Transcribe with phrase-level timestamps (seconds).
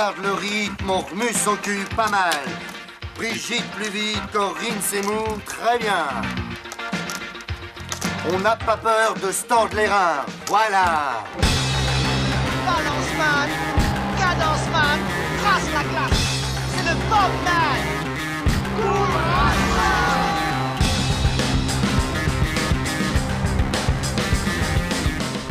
[0.00, 2.40] garde le rythme, on remue son cul pas mal.
[3.16, 6.06] Brigitte plus vite, Corinne Seymour, très bien.
[8.32, 11.22] On n'a pas peur de se tordre les reins, voilà.
[12.64, 13.50] Balance man,
[14.18, 15.00] cadence man,
[15.42, 16.20] trace la glace.
[16.72, 17.80] C'est le Bob man.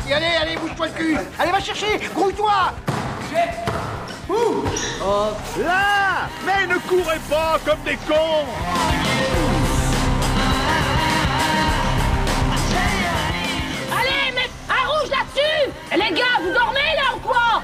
[0.07, 2.73] Et allez, allez, bouge-toi le cul Allez, va chercher Grouille-toi
[4.29, 4.63] Ouh.
[5.03, 5.27] Oh,
[5.59, 8.45] Là Mais ne courez pas comme des cons.
[13.91, 15.71] Allez, mais un rouge là-dessus.
[15.91, 17.61] Eh, Les gars, vous dormez là ou quoi?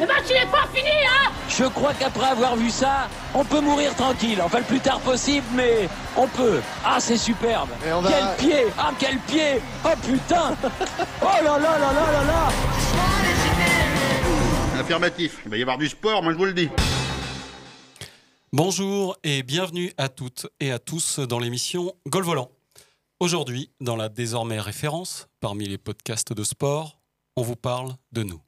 [0.00, 1.30] Le match il est pas fini, hein?
[1.48, 4.40] Je crois qu'après avoir vu ça, on peut mourir tranquille.
[4.44, 6.60] Enfin, le plus tard possible, mais on peut.
[6.84, 7.68] Ah, c'est superbe.
[7.86, 8.66] Et on va- Quel pied!
[8.78, 9.60] Ah, quel pied!
[9.84, 10.54] Oh putain!
[11.20, 12.48] Oh là là là là là là
[14.90, 16.70] Il va y avoir du sport, moi je vous le dis.
[18.54, 22.50] Bonjour et bienvenue à toutes et à tous dans l'émission Gol Volant.
[23.20, 26.98] Aujourd'hui, dans la désormais référence parmi les podcasts de sport,
[27.36, 28.40] on vous parle de nous.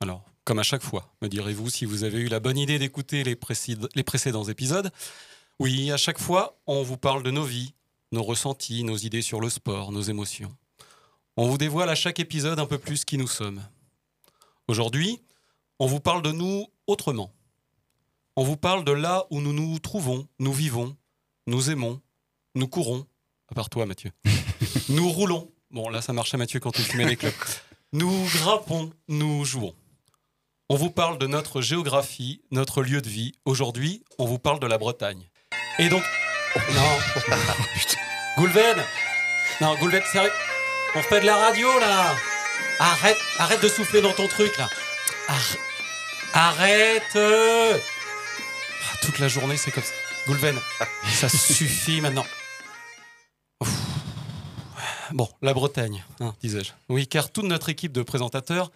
[0.00, 3.22] Alors, comme à chaque fois, me direz-vous si vous avez eu la bonne idée d'écouter
[3.22, 3.38] les,
[3.94, 4.90] les précédents épisodes?
[5.60, 7.74] Oui, à chaque fois, on vous parle de nos vies,
[8.10, 10.52] nos ressentis, nos idées sur le sport, nos émotions.
[11.36, 13.62] On vous dévoile à chaque épisode un peu plus qui nous sommes.
[14.66, 15.20] Aujourd'hui,
[15.78, 17.32] on vous parle de nous autrement.
[18.36, 20.96] On vous parle de là où nous nous trouvons, nous vivons,
[21.46, 22.00] nous aimons,
[22.54, 23.06] nous courons.
[23.50, 24.10] À part toi, Mathieu.
[24.88, 25.50] nous roulons.
[25.70, 27.32] Bon, là, ça marchait, Mathieu, quand tu filmais les clubs.
[27.92, 29.74] Nous grimpons, nous jouons.
[30.68, 33.32] On vous parle de notre géographie, notre lieu de vie.
[33.44, 35.28] Aujourd'hui, on vous parle de la Bretagne.
[35.78, 36.02] Et donc.
[36.74, 37.32] Non.
[38.38, 38.76] Goulven
[39.60, 40.32] Non, Goulven, sérieux
[40.94, 42.14] On fait de la radio, là
[42.78, 44.68] Arrête, arrête de souffler dans ton truc, là
[45.28, 45.58] Arr-
[46.32, 47.16] Arrête.
[47.16, 49.92] Ah, Toute la journée, c'est comme ça.
[50.26, 50.56] Goulven,
[51.12, 52.26] ça suffit maintenant.
[53.62, 53.70] Ouf.
[55.12, 56.72] Bon, la Bretagne, hein, disais-je.
[56.88, 58.70] Oui, car toute notre équipe de présentateurs,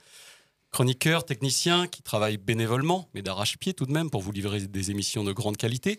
[0.70, 5.24] chroniqueurs, techniciens, qui travaillent bénévolement, mais d'arrache-pied tout de même pour vous livrer des émissions
[5.24, 5.98] de grande qualité,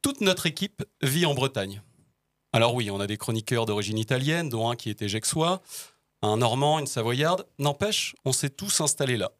[0.00, 1.82] toute notre équipe vit en Bretagne.
[2.52, 5.60] Alors oui, on a des chroniqueurs d'origine italienne, dont un qui était gexois,
[6.22, 7.44] un normand, une savoyarde.
[7.58, 9.32] N'empêche, on s'est tous installés là,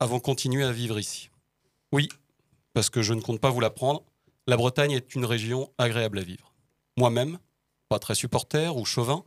[0.00, 1.30] avant de continuer à vivre ici.
[1.92, 2.08] Oui,
[2.72, 4.02] parce que je ne compte pas vous l'apprendre,
[4.46, 6.52] la Bretagne est une région agréable à vivre.
[6.96, 7.38] Moi-même,
[7.88, 9.24] pas très supporter ou chauvin,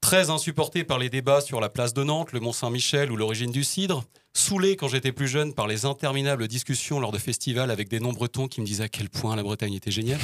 [0.00, 3.64] très insupporté par les débats sur la place de Nantes, le Mont-Saint-Michel ou l'origine du
[3.64, 8.00] cidre, saoulé quand j'étais plus jeune par les interminables discussions lors de festivals avec des
[8.00, 10.20] non-bretons qui me disaient à quel point la Bretagne était géniale.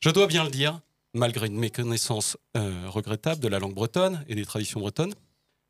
[0.00, 0.80] Je dois bien le dire,
[1.14, 5.14] malgré une méconnaissance euh, regrettable de la langue bretonne et des traditions bretonnes,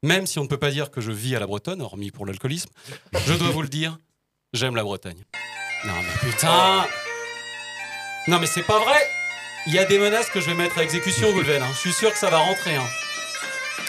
[0.05, 2.27] même si on ne peut pas dire que je vis à la bretonne, hormis pour
[2.27, 2.69] l'alcoolisme,
[3.27, 3.99] je dois vous le dire,
[4.53, 5.25] j'aime la Bretagne.
[5.87, 6.87] Non mais putain
[8.29, 8.97] Non mais c'est pas vrai
[9.67, 11.63] Il y a des menaces que je vais mettre à exécution, Goulven.
[11.63, 11.69] hein.
[11.75, 12.77] Je suis sûr que ça va rentrer.
[12.77, 12.87] Hein.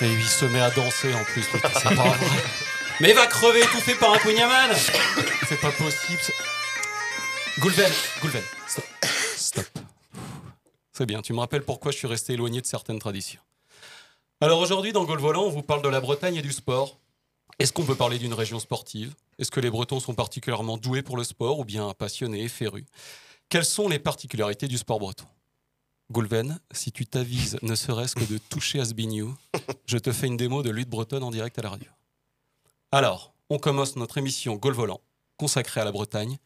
[0.02, 1.44] Et il se met à danser en plus.
[1.48, 2.44] putain, C'est pas vrai.
[3.02, 4.72] Mais va crever étouffé par un poignaman
[5.48, 6.22] C'est pas possible.
[7.60, 8.86] Goulven, Goulven, stop.
[9.38, 9.66] Stop.
[10.94, 13.42] C'est bien, tu me rappelles pourquoi je suis resté éloigné de certaines traditions.
[14.46, 17.00] Alors aujourd'hui, dans Gol Volant, on vous parle de la Bretagne et du sport.
[17.58, 19.16] Est-ce qu'on peut parler d'une région sportive?
[19.40, 22.86] Est-ce que les Bretons sont particulièrement doués pour le sport ou bien passionnés, férus?
[23.50, 25.26] Quelles sont les particularités du sport breton?
[26.12, 29.36] Goulven, si tu t'avises ne serait-ce que de toucher à Sbignou,
[29.88, 31.90] je te fais une démo de lutte bretonne en direct à la radio.
[32.92, 35.02] Alors, on commence notre émission Gol Volant,
[35.38, 36.38] consacrée à la Bretagne,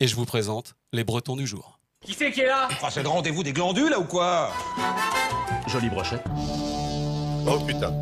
[0.00, 1.78] et je vous présente les Bretons du jour.
[2.06, 2.68] Qui c'est qui est là?
[2.82, 4.50] Ah, c'est le rendez-vous des glandules, là, ou quoi?
[5.66, 6.24] Jolie brochette.
[7.46, 7.92] Oh putain.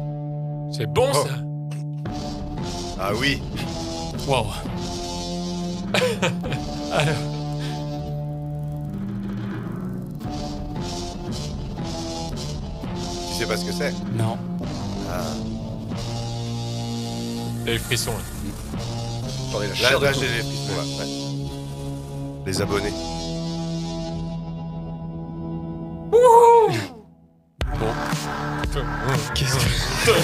[0.73, 1.29] C'est bon ça
[3.01, 3.43] Ah oui.
[4.27, 4.47] Waouh
[6.93, 7.15] Alors,
[13.29, 14.37] Tu sais pas ce que c'est non.
[17.65, 18.19] Les frissons là.
[19.51, 20.15] Attendez, là, là, poule.
[20.21, 21.11] j'ai les frissons, là, ouais.
[22.47, 22.93] Les abonnés.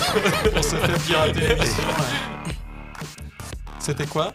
[0.56, 1.82] On se fait pirater l'émission.
[3.78, 4.32] C'était quoi?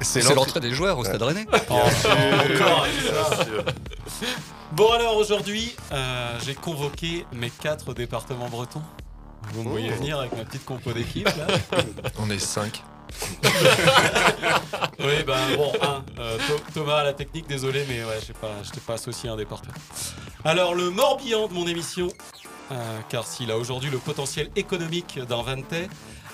[0.00, 1.46] C'est l'entrée des joueurs au stade rennais.
[1.68, 3.44] Encore avec ça.
[4.72, 8.82] Bon alors aujourd'hui, euh, j'ai convoqué mes quatre départements bretons.
[9.52, 11.46] Vous me voyez venir avec ma petite compo d'équipe là
[12.18, 12.82] On est 5.
[14.98, 18.50] Oui, ben bon, un, euh, Tho- Thomas à la technique, désolé, mais ouais, je pas,
[18.64, 19.72] je t'ai pas associé à un département.
[20.44, 22.08] Alors, le Morbihan de mon émission,
[22.72, 25.88] euh, car s'il a aujourd'hui le potentiel économique d'un Vantais,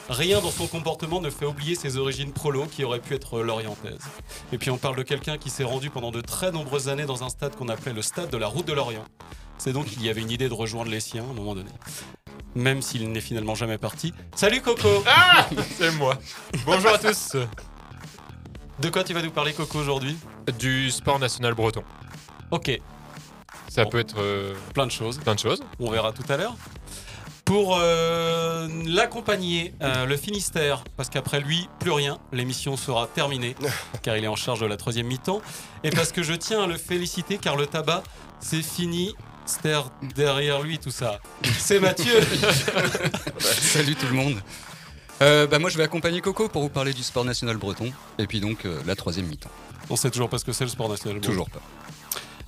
[0.08, 4.02] Rien dans son comportement ne fait oublier ses origines prolo qui auraient pu être lorientaises.
[4.52, 7.23] Et puis on parle de quelqu'un qui s'est rendu pendant de très nombreuses années dans
[7.23, 9.05] un stade qu'on appelait le stade de la route de l'Orient.
[9.58, 11.70] C'est donc qu'il y avait une idée de rejoindre les siens à un moment donné.
[12.55, 14.12] Même s'il n'est finalement jamais parti.
[14.34, 15.49] Salut Coco Ah
[15.79, 16.19] C'est moi.
[16.67, 17.37] Bonjour à tous.
[18.81, 20.17] De quoi tu vas nous parler Coco aujourd'hui?
[20.58, 21.84] Du sport national breton.
[22.50, 22.79] Ok,
[23.73, 23.91] Ça Bon.
[23.91, 25.19] peut être euh, plein de choses.
[25.19, 25.63] plein de choses.
[25.81, 26.55] On verra tout à l'heure.
[27.47, 33.57] Pour euh, l'accompagner, euh, le Finistère, parce qu'après lui, plus rien, l'émission sera terminée,
[34.03, 35.41] car il est en charge de la troisième mi-temps.
[35.85, 38.03] Et parce que je tiens à le féliciter, car le tabac,
[38.41, 39.15] c'est fini.
[39.47, 39.75] C'était
[40.15, 41.19] derrière lui tout ça.
[41.59, 42.21] C'est Mathieu.
[43.39, 44.37] Salut tout le monde.
[45.21, 48.27] Euh, bah moi je vais accompagner Coco pour vous parler du sport national breton et
[48.27, 49.51] puis donc euh, la troisième mi-temps.
[49.91, 51.19] On sait toujours pas ce que c'est le sport national.
[51.19, 51.31] breton.
[51.33, 51.61] Toujours pas.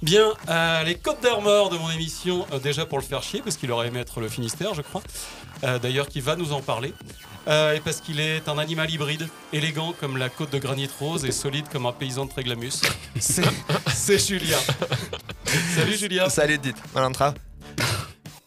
[0.05, 3.57] Bien, euh, les Côtes d'Armor de mon émission, euh, déjà pour le faire chier, parce
[3.57, 5.01] qu'il aurait aimé être le Finistère, je crois.
[5.65, 6.93] Euh, D'ailleurs, qui va nous en parler.
[7.49, 11.25] Euh, et parce qu'il est un animal hybride, élégant comme la côte de granit rose
[11.25, 12.83] et solide comme un paysan de Tréglamus.
[13.19, 13.45] C'est
[13.95, 14.59] c'est Julien.
[15.75, 16.29] Salut Julien.
[16.29, 16.61] Salut.
[16.95, 17.33] Malantra.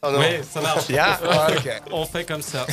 [0.03, 0.19] Oh non.
[0.19, 0.85] Oui, ça marche.
[1.91, 2.67] On fait comme ça.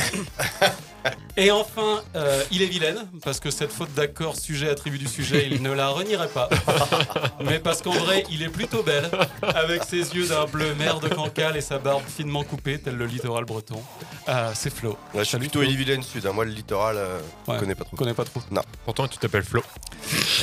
[1.37, 5.47] Et enfin, euh, il est vilaine, parce que cette faute d'accord sujet attribut du sujet,
[5.51, 6.47] il ne la renierait pas.
[7.43, 9.09] Mais parce qu'en vrai, il est plutôt belle,
[9.41, 13.05] avec ses yeux d'un bleu mer de cancale et sa barbe finement coupée, tel le
[13.05, 13.83] littoral breton.
[14.29, 14.97] Euh, c'est Flo.
[15.13, 16.25] Ouais, je suis plutôt Ille-et-Vilaine Sud.
[16.25, 16.31] hein.
[16.31, 17.59] Moi, le littoral, euh, je Ouais.
[17.59, 17.97] connais pas trop.
[17.97, 18.41] connais pas trop.
[18.85, 19.61] Pourtant, tu t'appelles Flo.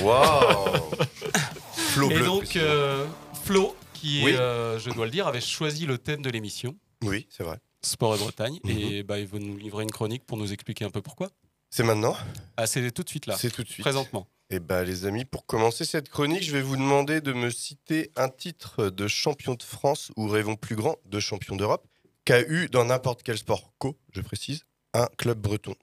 [0.03, 0.91] Waouh
[1.73, 2.25] Flo Et bleu.
[2.27, 3.06] donc, euh,
[3.44, 4.35] Flo, qui, Oui.
[4.37, 7.56] euh, je dois le dire, avait choisi le thème de l'émission, Oui, c'est vrai.
[7.84, 8.70] Sport et Bretagne, Mhm.
[8.70, 11.29] et bah, il va nous livrer une chronique pour nous expliquer un peu pourquoi.
[11.70, 12.17] C'est maintenant
[12.56, 13.81] Ah, c'est tout de suite là, C'est tout de suite.
[13.82, 14.26] présentement.
[14.50, 18.11] Et bah les amis, pour commencer cette chronique, je vais vous demander de me citer
[18.17, 21.87] un titre de champion de France ou rêvons plus grand de champion d'Europe
[22.26, 24.62] qu'a eu dans n'importe quel sport co, je précise,
[24.93, 25.75] un club breton.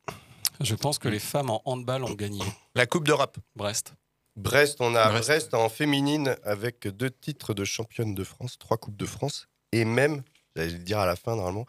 [0.61, 2.41] Je pense que les femmes en handball ont gagné.
[2.75, 3.37] La Coupe d'Europe.
[3.55, 3.93] Brest.
[4.35, 5.27] Brest, on a Brest.
[5.27, 5.53] Brest.
[5.55, 10.21] en féminine avec deux titres de championne de France, trois Coupes de France, et même,
[10.55, 11.65] j'allais le dire à la fin normalement,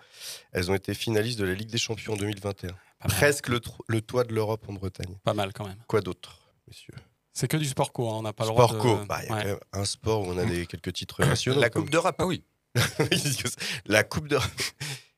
[0.52, 2.70] elles ont été finalistes de la Ligue des Champions en 2021.
[2.70, 3.16] Pas mal.
[3.16, 5.16] Presque le, toit de l'Europe en Bretagne.
[5.24, 5.82] Pas mal quand même.
[5.86, 6.94] Quoi d'autre, messieurs?
[7.32, 8.82] C'est que du sport co, hein, on n'a pas le droit Sport de...
[8.82, 9.42] co, bah, il y a Ouais.
[9.42, 11.60] quand même un sport où on a des, quelques titres nationaux.
[11.60, 12.16] La comme- Coupe d'Europe.
[12.18, 12.44] Ah oui.
[13.86, 14.50] la Coupe d'Europe.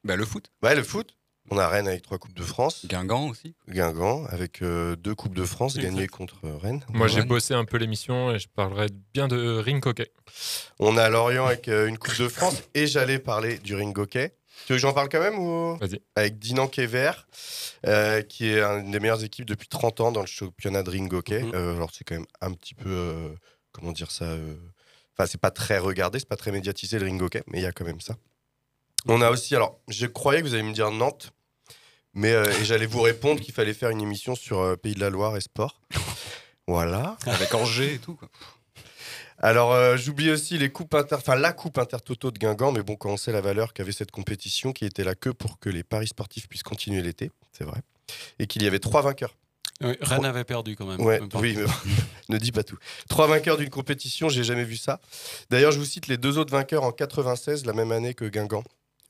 [0.05, 0.50] Bah le foot.
[0.62, 1.17] Ouais, le foot.
[1.50, 2.87] On a Rennes avec trois Coupes de France.
[2.87, 3.55] Guingamp aussi.
[3.69, 5.91] Guingamp avec euh, deux Coupes de France Exact.
[5.91, 6.85] gagnées contre euh, Rennes.
[6.91, 10.11] Moi, j'ai bossé un peu l'émission et je parlerai bien de ring hockey.
[10.79, 14.35] On a Lorient avec euh, une Coupe de France et j'allais parler du ring hockey.
[14.67, 15.77] Tu veux que j'en parle quand même ou?
[15.79, 16.00] Vas-y.
[16.15, 17.12] Avec Dinan Kever,
[17.87, 21.12] euh, qui est une des meilleures équipes depuis 30 ans dans le championnat de ring
[21.12, 21.43] hockey.
[21.43, 21.53] Mhm.
[21.55, 23.29] Euh, alors c'est quand même un petit peu, euh,
[23.73, 24.55] comment dire ça euh,
[25.15, 27.67] Enfin, c'est pas très regardé, c'est pas très médiatisé le ring hockey, mais il y
[27.67, 28.17] a quand même ça.
[29.06, 31.32] On a aussi, alors, je croyais que vous allez me dire Nantes,
[32.14, 35.00] mais euh, et j'allais vous répondre qu'il fallait faire une émission sur euh, Pays de
[35.00, 35.81] la Loire et sport.
[36.69, 37.16] Voilà.
[37.26, 38.14] Avec Angers et tout.
[38.14, 38.28] Quoi.
[39.38, 41.16] Alors, euh, j'oublie aussi les coupes inter...
[41.16, 44.12] enfin, la coupe intertoto de Guingamp, mais bon, quand on sait la valeur qu'avait cette
[44.12, 47.81] compétition, qui était là que pour que les paris sportifs puissent continuer l'été, c'est vrai,
[48.38, 49.34] et qu'il y avait trois vainqueurs.
[49.82, 51.00] Oui, Rennes avait perdu quand même.
[51.00, 51.40] Ouais, Même pas.
[51.40, 51.72] oui, mais bon,
[52.28, 52.78] ne dis pas tout.
[53.08, 55.00] Trois vainqueurs d'une compétition, j'ai jamais vu ça.
[55.50, 58.62] D'ailleurs, je vous cite les deux autres vainqueurs en 96, la même année que Guingamp,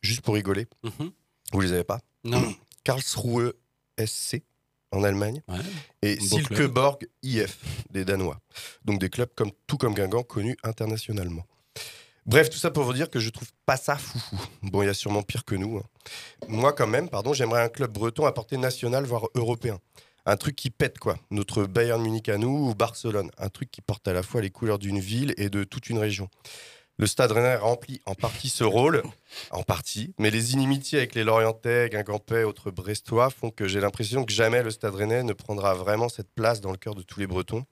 [0.03, 0.67] juste pour rigoler.
[0.83, 1.11] Mhm.
[1.53, 2.43] Vous les avez pas Non.
[2.85, 3.53] Karlsruhe
[4.05, 4.43] SC
[4.91, 5.59] en Allemagne Ouais.
[6.03, 6.19] et.
[6.21, 7.59] Silkeborg IF
[7.91, 8.41] des Danois.
[8.85, 11.47] Donc des clubs comme tout comme Guingamp connus internationalement.
[12.25, 14.37] Bref, tout ça pour vous dire que je trouve pas ça foufou.
[14.63, 15.79] Bon, il y a sûrement pire que nous.
[15.79, 15.83] hein.
[16.49, 19.81] Moi, quand même, pardon, j'aimerais un club breton à portée nationale, voire européen.
[20.25, 21.19] Un truc qui pète, quoi.
[21.33, 23.29] Notre Bayern Munich à nous ou Barcelone.
[23.39, 25.99] Un truc qui porte à la fois les couleurs d'une ville et de toute une
[25.99, 26.29] région.
[26.99, 29.03] Le Stade Rennais remplit en partie ce rôle,
[29.51, 34.25] en partie, mais les inimitiés avec les Lorientais, Guingampais, autres Brestois font que j'ai l'impression
[34.25, 37.19] que jamais le Stade Rennais ne prendra vraiment cette place dans le cœur de tous
[37.19, 37.65] les Bretons.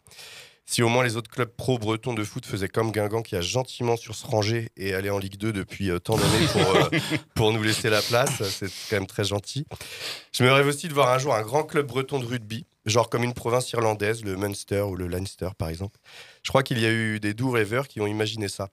[0.70, 3.96] Si au moins les autres clubs pro-bretons de foot faisaient comme Guingamp qui a gentiment
[3.96, 6.88] sur se ranger et aller en Ligue 2 depuis euh, tant d'années pour, euh,
[7.34, 9.66] pour nous laisser la place, c'est quand même très gentil.
[10.32, 13.10] Je me rêve aussi de voir un jour un grand club breton de rugby, genre
[13.10, 15.98] comme une province irlandaise, le Munster ou le Leinster par exemple.
[16.44, 18.70] Je crois qu'il y a eu des doux rêveurs qui ont imaginé ça.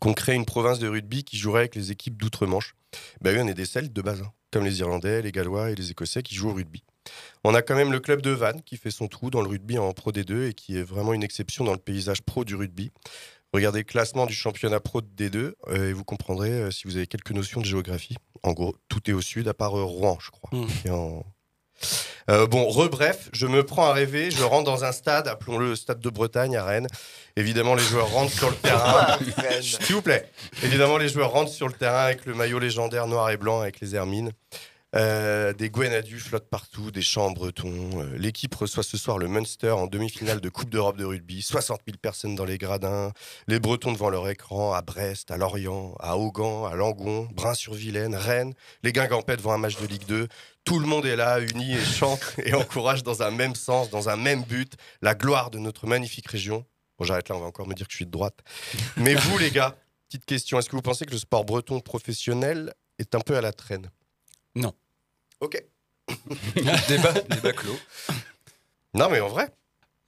[0.00, 2.74] Qu'on crée une province de rugby qui jouerait avec les équipes d'outre-Manche.
[3.20, 5.74] Ben oui, on est des Celtes de base, hein, comme les Irlandais, les Gallois et
[5.74, 6.82] les Écossais qui jouent au rugby.
[7.44, 9.78] On a quand même le club de Vannes qui fait son trou dans le rugby
[9.78, 12.92] en Pro D2 et qui est vraiment une exception dans le paysage pro du rugby.
[13.52, 16.96] Regardez le classement du championnat pro de D2 euh, et vous comprendrez euh, si vous
[16.96, 18.16] avez quelques notions de géographie.
[18.42, 20.50] En gros, tout est au sud à part euh, Rouen, je crois.
[20.58, 20.66] Mm.
[20.66, 21.24] qui est en-
[22.30, 25.76] Euh, bon, rebref, je me prends à rêver, je rentre dans un stade, appelons-le le
[25.76, 26.86] stade de Bretagne à Rennes.
[27.36, 29.18] Évidemment, les joueurs rentrent sur le terrain.
[29.60, 30.30] S'il vous plaît.
[30.62, 33.80] Évidemment, les joueurs rentrent sur le terrain avec le maillot légendaire noir et blanc avec
[33.80, 34.32] les hermines.
[34.94, 37.72] Euh, des Gwenadu flottent partout, des chants en breton.
[38.00, 41.42] Euh, L'équipe reçoit ce soir le Munster en demi-finale de Coupe d'Europe de rugby.
[41.42, 43.12] 60 000 personnes dans les gradins.
[43.48, 48.54] Les Bretons devant leur écran à Brest, à Lorient, à Augan, à Langon, Brin-sur-Vilaine, Rennes.
[48.84, 50.28] Les Guingampais devant un match de Ligue 2.
[50.64, 54.08] Tout le monde est là, uni et chante et encourage dans un même sens, dans
[54.08, 56.64] un même but, la gloire de notre magnifique région.
[56.98, 58.38] Bon, j'arrête là, on va encore me dire que je suis de droite.
[58.96, 59.76] Mais vous, les gars,
[60.08, 63.40] petite question, est-ce que vous pensez que le sport breton professionnel est un peu à
[63.40, 63.90] la traîne?
[64.54, 64.72] Non.
[65.44, 65.62] Ok.
[66.88, 67.78] débat, débat clos.
[68.94, 69.48] Non, mais en vrai,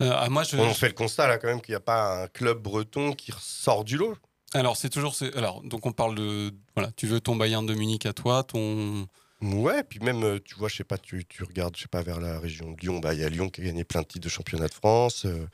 [0.02, 2.24] Euh, ah, moi, je, on fait le constat là quand même qu'il n'y a pas
[2.24, 4.14] un club breton qui ressort du lot.
[4.52, 5.14] Alors, c'est toujours.
[5.14, 6.52] c'est- Alors, donc, on parle de.
[6.74, 9.06] Voilà, tu veux ton Bayern de Munich à toi, ton.
[9.42, 12.02] Ouais, puis même, euh, tu vois, je sais pas, tu, tu regardes, je sais pas,
[12.02, 14.06] vers la région de Lyon, bah, il y a Lyon qui a gagné plein de
[14.06, 15.24] titres de championnat de France.
[15.26, 15.46] euh,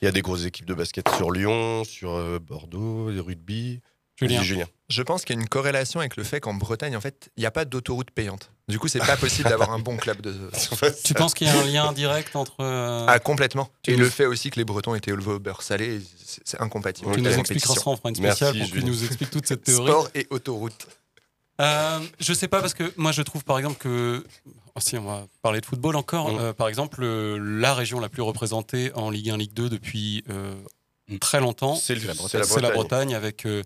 [0.00, 3.80] Il y a des grosses équipes de basket sur Lyon, sur euh, Bordeaux, de rugby.
[4.20, 4.66] Julien.
[4.88, 7.40] Je pense qu'il y a une corrélation avec le fait qu'en Bretagne, en fait, il
[7.40, 8.50] n'y a pas d'autoroute payante.
[8.68, 10.34] Du coup, c'est pas possible d'avoir un bon club de.
[11.04, 12.56] Tu penses qu'il y a un lien direct entre.
[12.60, 13.70] euh, Ah, complètement.
[13.82, 16.42] Tu Et nous- le fait aussi que les Bretons étaient élevés au beurre salé, c'est-
[16.44, 17.06] c'est incompatible.
[17.12, 18.92] Tu avec nous expliqueras ça, on fera une spéciale Merci, pour que tu Julien.
[18.92, 19.86] nous expliques toute cette théorie.
[19.90, 20.86] Sport et autoroute.
[21.60, 24.24] Euh, je sais pas parce que moi je trouve par exemple que
[24.76, 26.38] oh, si on va parler de football encore, Mm.
[26.38, 30.22] euh, par exemple euh, la région la plus représentée en Ligue 1, Ligue 2 depuis
[30.30, 30.54] euh,
[31.20, 32.72] très longtemps, C'est le- c'est c'est la Bretagne.
[32.74, 33.64] Bretagne avec euh,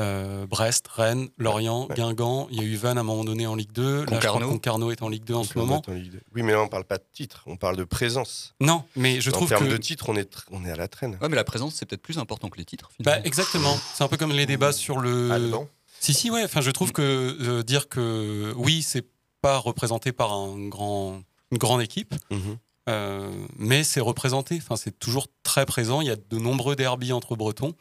[0.00, 1.94] euh, Brest, Rennes, Lorient, Ouais.
[1.96, 2.48] Guingamp.
[2.50, 3.82] Il y a eu Vannes à un moment donné en Ligue 2.
[3.82, 4.46] Là, je crois Concarneau.
[4.48, 5.82] que Concarneau est en Ligue 2 en ce moment.
[5.88, 8.54] Oui, mais là, on parle pas de titre, on parle de présence.
[8.60, 10.76] Non, mais je en trouve termes que de titre, on est, tr- on est à
[10.76, 11.16] la traîne.
[11.22, 12.90] Ouais, mais la présence, c'est peut-être plus important que les titres.
[13.00, 13.76] Bah, exactement.
[13.94, 15.30] C'est un peu comme les débats sur le.
[15.30, 15.68] Allemand.
[15.98, 16.44] Si, si, ouais.
[16.44, 17.02] Enfin, je trouve que
[17.40, 19.06] euh, dire que oui, c'est
[19.40, 21.22] pas représenté par un grand,
[21.52, 22.58] une grande équipe, Mhm.
[22.90, 24.58] euh, mais c'est représenté.
[24.62, 26.02] Enfin, c'est toujours très présent.
[26.02, 27.74] Il y a de nombreux derbies entre Bretons.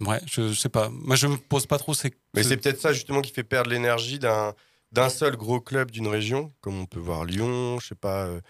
[0.00, 0.88] Ouais, je, je sais pas.
[0.90, 2.12] Moi, je me pose pas trop ces.
[2.34, 4.54] Mais ce- c'est peut-être ça justement qui fait perdre l'énergie d'un
[4.92, 8.40] d'un seul gros club d'une région, comme on peut voir Lyon, je sais pas, euh,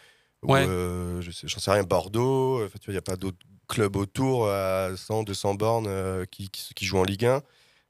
[0.42, 0.66] ou, Ouais.
[0.68, 2.58] euh, je sais, j'en sais rien, Bordeaux.
[2.60, 5.86] euh, Enfin, tu vois, il n'y a pas d'autres clubs autour à 100, 200 bornes
[5.88, 7.38] euh, qui, qui, qui jouent en Ligue 1.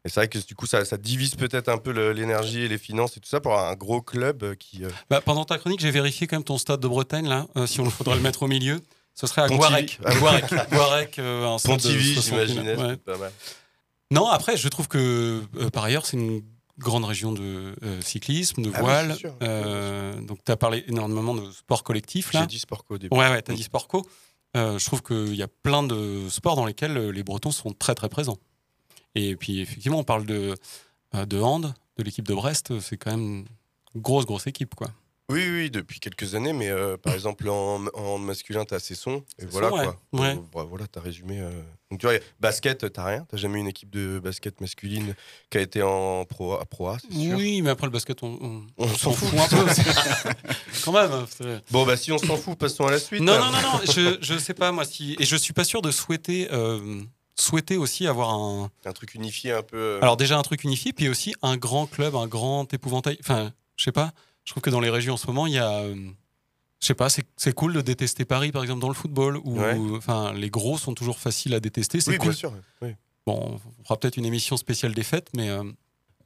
[0.05, 2.79] Et c'est vrai que du coup, ça, ça divise peut-être un peu l'énergie et les
[2.79, 4.83] finances et tout ça pour un gros club qui.
[5.11, 7.47] Bah, pendant ta chronique, j'ai vérifié quand même ton stade de Bretagne là.
[7.67, 8.81] si on faudrait le mettre au milieu,
[9.15, 9.49] ce serait à.
[9.49, 9.99] Guarec.
[10.05, 10.19] Ah oui.
[10.21, 12.47] Guarec, Guarec, euh, un Pontivy, 60 000.
[12.47, 12.77] j'imaginais.
[12.77, 12.91] Ouais.
[12.91, 13.33] c'était pas mal.
[14.11, 16.43] Non, après, je trouve que euh, par ailleurs, c'est une
[16.79, 19.17] grande région de euh, cyclisme, de Ah oui, voile.
[19.17, 19.35] sûr.
[19.43, 22.31] Euh, donc, tu as parlé énormément de sport collectif.
[22.33, 23.17] J'ai dit sport co au début.
[23.17, 24.07] Ouais, ouais, tu as dit sport co.
[24.55, 28.09] Je trouve qu'il y a plein de sports dans lesquels les Bretons sont très très
[28.09, 28.39] présents.
[29.17, 30.55] Et puis, effectivement, on parle de,
[31.13, 32.79] de hand, de l'équipe de Brest.
[32.81, 33.45] C'est quand même
[33.95, 34.89] une grosse, grosse équipe, quoi.
[35.31, 39.47] Oui, oui, depuis quelques années, mais euh, par exemple en, en masculin, t'as Cesson, et
[39.47, 39.99] voilà quoi.
[40.13, 40.37] Ouais.
[40.53, 41.41] Bah, voilà, t'as résumé.
[41.41, 41.51] euh.
[41.91, 45.15] Donc tu vois, basket, t'as rien, t'as jamais eu une équipe de basket masculine
[45.49, 47.37] qui a été en pro, à Pro A, c'est sûr.
[47.39, 49.31] Oui, mais après le basket, on, on- On s'en fout.
[49.39, 49.65] un peu.
[50.85, 51.11] quand même.
[51.13, 53.23] hein, Bon, bah si on s'en fout, passons à la suite.
[53.23, 55.17] Non, non, non, non, je, je sais pas moi si.
[55.19, 57.01] Et je suis pas sûr de souhaiter, euh,
[57.35, 58.71] souhaiter aussi avoir un.
[58.85, 59.99] Un truc unifié un peu.
[60.03, 63.17] Alors, déjà un truc unifié, puis aussi un grand club, un grand épouvantail.
[63.21, 64.13] Enfin, je sais pas,
[64.45, 65.71] je trouve que dans les régions en ce moment, il y a.
[65.71, 65.95] euh,
[66.81, 69.79] je sais pas, c'est cool de détester Paris par exemple dans le football, où Ouais.
[70.35, 72.01] les gros sont toujours faciles à détester.
[72.01, 72.29] C'est oui, cool.
[72.31, 72.53] bien sûr.
[72.83, 72.91] oui.
[73.27, 75.65] Bon, on fera peut-être une émission spéciale des fêtes, mais euh,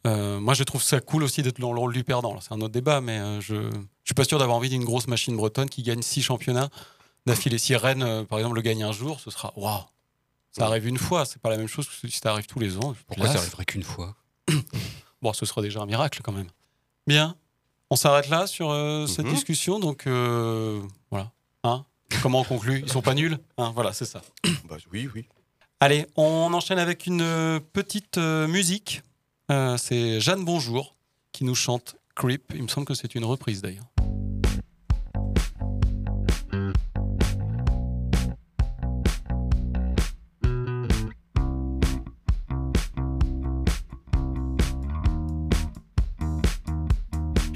[0.08, 2.40] euh, moi je trouve ça cool aussi d'être dans le rôle du perdant.
[2.40, 3.70] C'est un autre débat, mais euh, je, je
[4.04, 6.70] suis pas sûr d'avoir envie d'une grosse machine bretonne qui gagne six championnats
[7.24, 7.58] d'affilée.
[7.58, 9.82] Si Rennes, euh, par exemple, le gagne un jour, ce sera waouh.
[10.50, 12.78] Ça arrive une fois, c'est pas la même chose que si ça arrive tous les
[12.78, 12.96] ans.
[13.06, 14.16] Pourquoi Là, ça arriverait qu'une fois?
[15.22, 16.48] Bon, ce sera déjà un miracle quand même.
[17.06, 17.36] Bien,
[17.90, 19.34] on s'arrête là sur euh, cette Mhm.
[19.34, 20.80] discussion, donc euh,
[21.10, 21.30] voilà.
[21.64, 21.84] Hein?
[22.22, 22.80] Comment on conclut?
[22.84, 23.38] Ils sont pas nuls?
[23.58, 24.22] Hein, Voilà, c'est ça.
[24.68, 25.26] Bah, oui, oui.
[25.80, 29.02] Allez, on enchaîne avec une euh, petite musique.
[29.78, 30.94] C'est Jeanne Bonjour
[31.32, 32.52] qui nous chante Creep.
[32.54, 33.86] Il me semble que c'est une reprise d'ailleurs.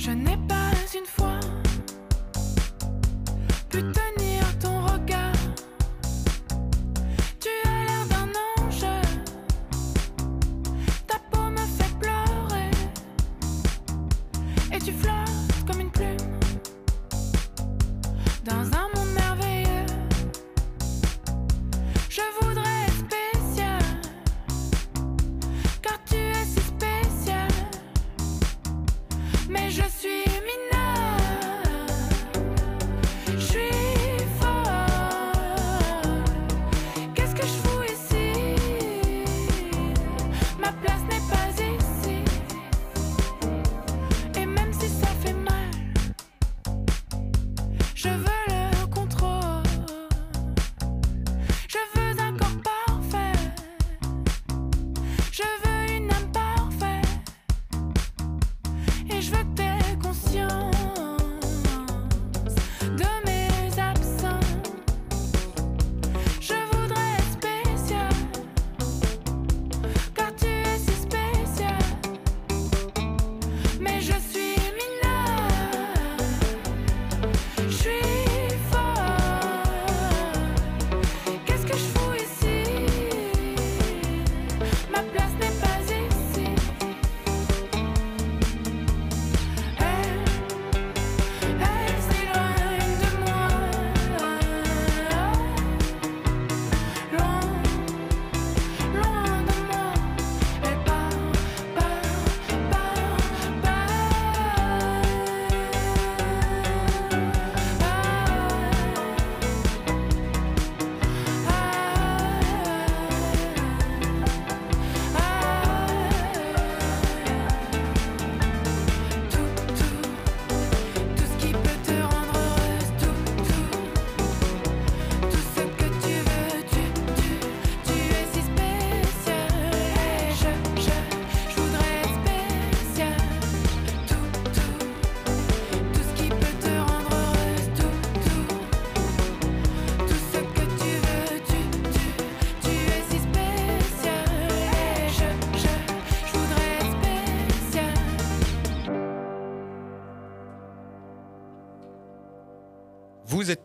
[0.05, 1.32] Je n'ai pas une fois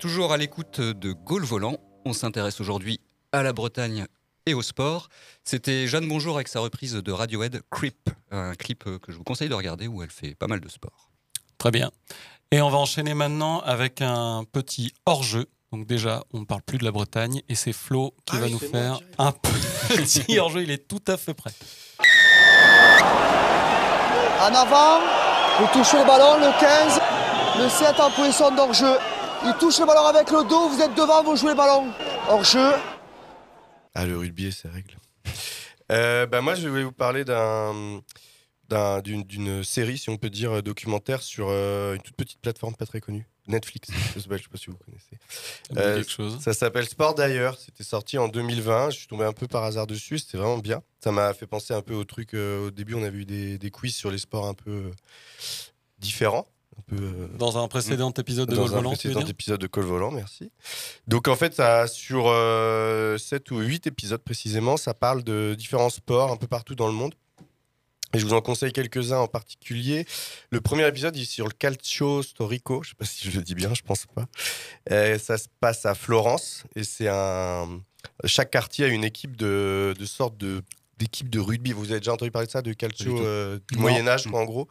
[0.08, 1.76] toujours à l'écoute de Gaulle Volant.
[2.06, 3.02] On s'intéresse aujourd'hui
[3.34, 4.06] à la Bretagne
[4.46, 5.10] et au sport.
[5.44, 9.50] C'était Jeanne Bonjour avec sa reprise de Radiohead Creep, un clip que je vous conseille
[9.50, 11.10] de regarder où elle fait pas mal de sport.
[11.58, 11.92] Très bien.
[12.52, 15.46] Et on va enchaîner maintenant avec un petit hors-jeu.
[15.74, 18.46] Donc déjà, on ne parle plus de la Bretagne et c'est Flo qui Ah va
[18.46, 20.64] oui, nous moi, faire un petit hors-jeu.
[20.64, 21.52] Il est tout à fait prêt.
[24.40, 25.02] En avant,
[25.60, 27.02] vous touchez le ballon, le 15,
[27.62, 28.96] le 7 en position d'hors-jeu.
[29.46, 31.92] Il touche le ballon avec le dos, vous êtes devant, vous jouez le ballon.
[32.30, 32.72] Hors-jeu.
[33.94, 34.96] Ah, le rugby et ses règles.
[35.92, 38.02] Euh, bah, moi, je vais vous parler d'un,
[38.68, 42.76] d'un- d'une, série, si on peut dire, euh, documentaire sur euh, une toute petite plateforme
[42.76, 43.90] pas très connue, Netflix.
[44.14, 45.18] je sais pas, je sais pas si vous connaissez.
[45.70, 46.40] Dit quelque chose.
[46.42, 47.58] Ça s'appelle Sport d'ailleurs.
[47.58, 48.90] C'était sorti en 2020.
[48.90, 50.20] Je suis tombé un peu par hasard dessus.
[50.20, 50.82] C'était vraiment bien.
[51.02, 52.34] Ça m'a fait penser un peu au truc.
[52.34, 54.92] euh, au début, on avait eu des, des quiz sur les sports un peu euh,
[56.00, 56.48] différents.
[56.78, 60.52] Un peu, euh, Dans un précédent épisode de Volant, dire épisode de Col Volant, merci.
[61.08, 65.90] Donc en fait, ça, sur euh, 7 ou 8 épisodes précisément, ça parle de différents
[65.90, 67.14] sports un peu partout dans le monde.
[68.14, 70.06] Et je vous en conseille quelques-uns en particulier.
[70.50, 73.44] Le premier épisode il est sur le Calcio Storico, je sais pas si je le
[73.44, 74.26] dis bien, je pense pas.
[74.92, 77.82] Euh, ça se passe à Florence et c'est un.
[78.24, 80.64] Chaque quartier a une équipe de, de sorte de
[80.98, 81.74] d'équipe de rugby.
[81.74, 83.82] Vous avez déjà entendu parler de ça, de calcio euh, du Non.
[83.82, 84.68] Moyen Âge, quoi, en gros.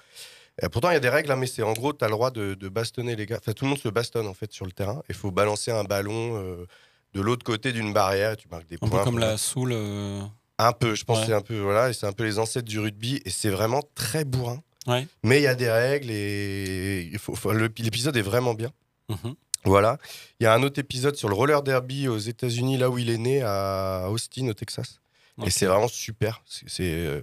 [0.62, 2.12] Et pourtant, il y a des règles, hein, mais c'est en gros, tu as le
[2.14, 3.38] droit de, de bastonner les gars.
[3.40, 5.02] Enfin, tout le monde se bastonne en fait sur le terrain.
[5.08, 6.66] Il faut balancer un ballon euh,
[7.12, 8.98] de l'autre côté d'une barrière et tu marques des Un points.
[9.00, 9.72] peu comme la soule.
[9.74, 10.22] euh,
[10.58, 11.22] Un peu, je pense Ouais.
[11.24, 13.50] que c'est un peu voilà, et c'est un peu les ancêtres du rugby et c'est
[13.50, 14.62] vraiment très bourrin.
[14.86, 15.06] Ouais.
[15.22, 18.70] Mais il y a des règles et il faut, faut- le- l'épisode est vraiment bien.
[19.10, 19.34] mhm.
[19.64, 19.98] Voilà.
[20.38, 23.10] Il y a un autre épisode sur le roller derby aux États-Unis, là où il
[23.10, 25.00] est né, à Austin, au Texas.
[25.44, 26.40] Et c'est vraiment super.
[26.62, 27.22] Euh, c'est-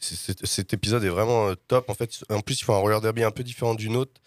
[0.00, 1.88] cet épisode est vraiment euh, top.
[1.90, 4.20] En fait, en plus, il faut un roller derby un peu différent d'une autre,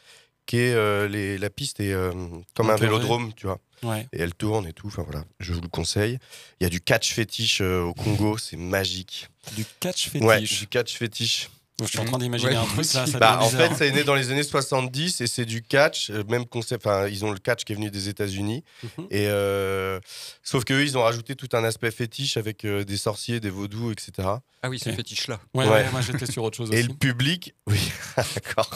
[0.46, 2.12] qui est euh, les, la piste est euh,
[2.56, 3.60] comme un vélodrome, tu vois.
[3.84, 4.08] Ouais.
[4.14, 4.88] Et elle tourne et tout.
[4.88, 6.18] Enfin voilà, je vous le conseille.
[6.60, 9.28] Il y a du catch fétiche euh, au Congo, c'est magique.
[9.56, 10.60] Du catch Ouais, fétiche.
[10.60, 11.50] du catch fétiche.
[11.86, 13.06] Je suis en train d'imaginer Ouais, un truc là.
[13.08, 16.10] Ça Bah, en fait, ça est né dans les années 70 et c'est du catch,
[16.10, 16.86] euh, même concept.
[16.86, 18.64] Enfin, ils ont le catch qui est venu des États-Unis.
[18.84, 19.08] Mhm.
[19.12, 20.00] Et euh,
[20.44, 23.92] sauf qu'eux, ils ont rajouté tout un aspect fétiche avec euh, des sorciers, des vaudous,
[23.92, 24.28] etc.
[24.66, 24.96] Ah oui, ce Ok.
[24.96, 25.40] fétiche-là.
[25.54, 25.72] Ouais, Ouais.
[25.72, 26.88] ouais, moi j'étais sur autre chose Et aussi.
[26.88, 27.80] le public, oui,
[28.18, 28.70] d'accord.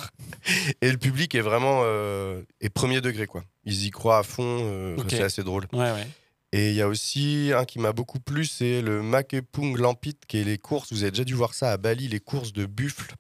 [0.82, 3.44] Et le public est vraiment euh, est premier degré, quoi.
[3.64, 4.44] Ils y croient à fond.
[4.64, 4.98] euh.
[5.10, 5.66] C'est assez drôle.
[5.74, 6.08] Ouais, ouais.
[6.54, 10.40] Et il y a aussi un qui m'a beaucoup plu, c'est le Makepung Lampit, qui
[10.40, 10.94] est les courses.
[10.94, 13.14] Vous avez déjà dû voir ça à Bali, les courses de buffles.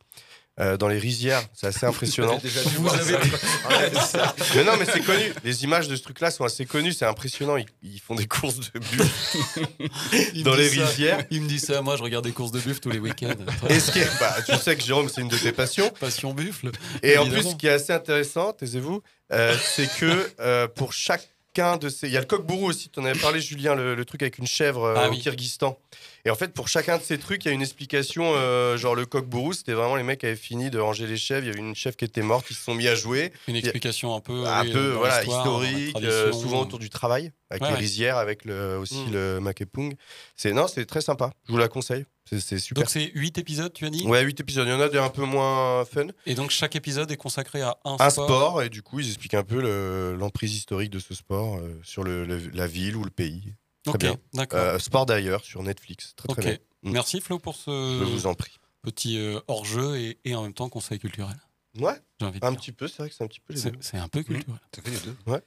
[0.60, 2.40] euh, dans les rizières, c'est assez impressionnant.
[2.42, 3.14] Déjà dû Vous voir avez
[4.00, 4.34] ça.
[4.56, 5.26] mais non, mais c'est connu.
[5.44, 6.94] Les images de ce truc-là sont assez connues.
[6.94, 7.58] C'est impressionnant.
[7.58, 9.68] Ils, ils font des courses de buffles
[10.44, 10.86] dans les ça.
[10.88, 11.24] rizières.
[11.30, 11.82] Il me dit ça.
[11.82, 13.36] Moi, je regarde des courses de buffle tous les week-ends.
[13.70, 15.90] Et ce qui est- bah, tu sais que Jérôme, c'est une de tes passions.
[16.00, 16.72] Passion buffle.
[17.04, 19.02] Et en plus, ce qui est assez intéressant, taisez-vous,
[19.34, 20.94] euh, c'est que euh, pour
[21.80, 22.08] de ces.
[22.08, 24.38] Il y a le coq-bourou aussi, tu en avais parlé, Julien, le, le truc avec
[24.38, 25.20] une chèvre euh, Ah au oui.
[25.20, 25.78] Kyrgyzstan.
[26.26, 28.34] Et en fait, pour chacun de ces trucs, il y a une explication.
[28.36, 31.46] euh, genre, le coq-bourou, c'était vraiment les mecs qui avaient fini de ranger les chèvres.
[31.46, 33.32] Il y avait une chèvre qui était morte, ils se sont mis à jouer.
[33.48, 34.46] Une explication un peu.
[34.46, 37.80] un oui, voilà, historique, euh, souvent autour du travail, avec Ouais, les ouais.
[37.80, 39.12] rizières, avec le, aussi Mm.
[39.14, 39.94] le makepung.
[40.36, 41.32] C'est non, c'est très sympa.
[41.48, 42.06] Je vous la conseille.
[42.30, 42.84] C'est- super.
[42.84, 44.06] Donc c'est 8 épisodes, tu as dit?
[44.06, 44.68] Ouais, 8 épisodes.
[44.68, 46.08] Il y en a des un peu moins fun.
[46.26, 49.36] Et donc chaque épisode est consacré à un, Un sport, et du coup, ils expliquent
[49.36, 53.04] un peu le- l'emprise historique de ce sport euh, sur le- le- la ville ou
[53.06, 53.54] le pays.
[53.92, 54.18] Très bien.
[54.34, 54.60] d'accord.
[54.60, 56.14] Euh, sport d'ailleurs sur Netflix.
[56.16, 56.54] Très, bien.
[56.84, 56.92] Mm.
[56.92, 58.58] Merci Flo pour ce Je vous en prie.
[58.82, 61.36] petit euh, hors-jeu et, et en même temps conseil culturel.
[61.80, 62.60] Ouais, J'ai envie de un dire.
[62.60, 63.78] petit peu, c'est vrai que c'est un petit peu les C'est deux.
[63.82, 64.60] c'est un peu culturel.
[64.76, 65.16] Ça fait les deux.
[65.28, 65.42] Ouais.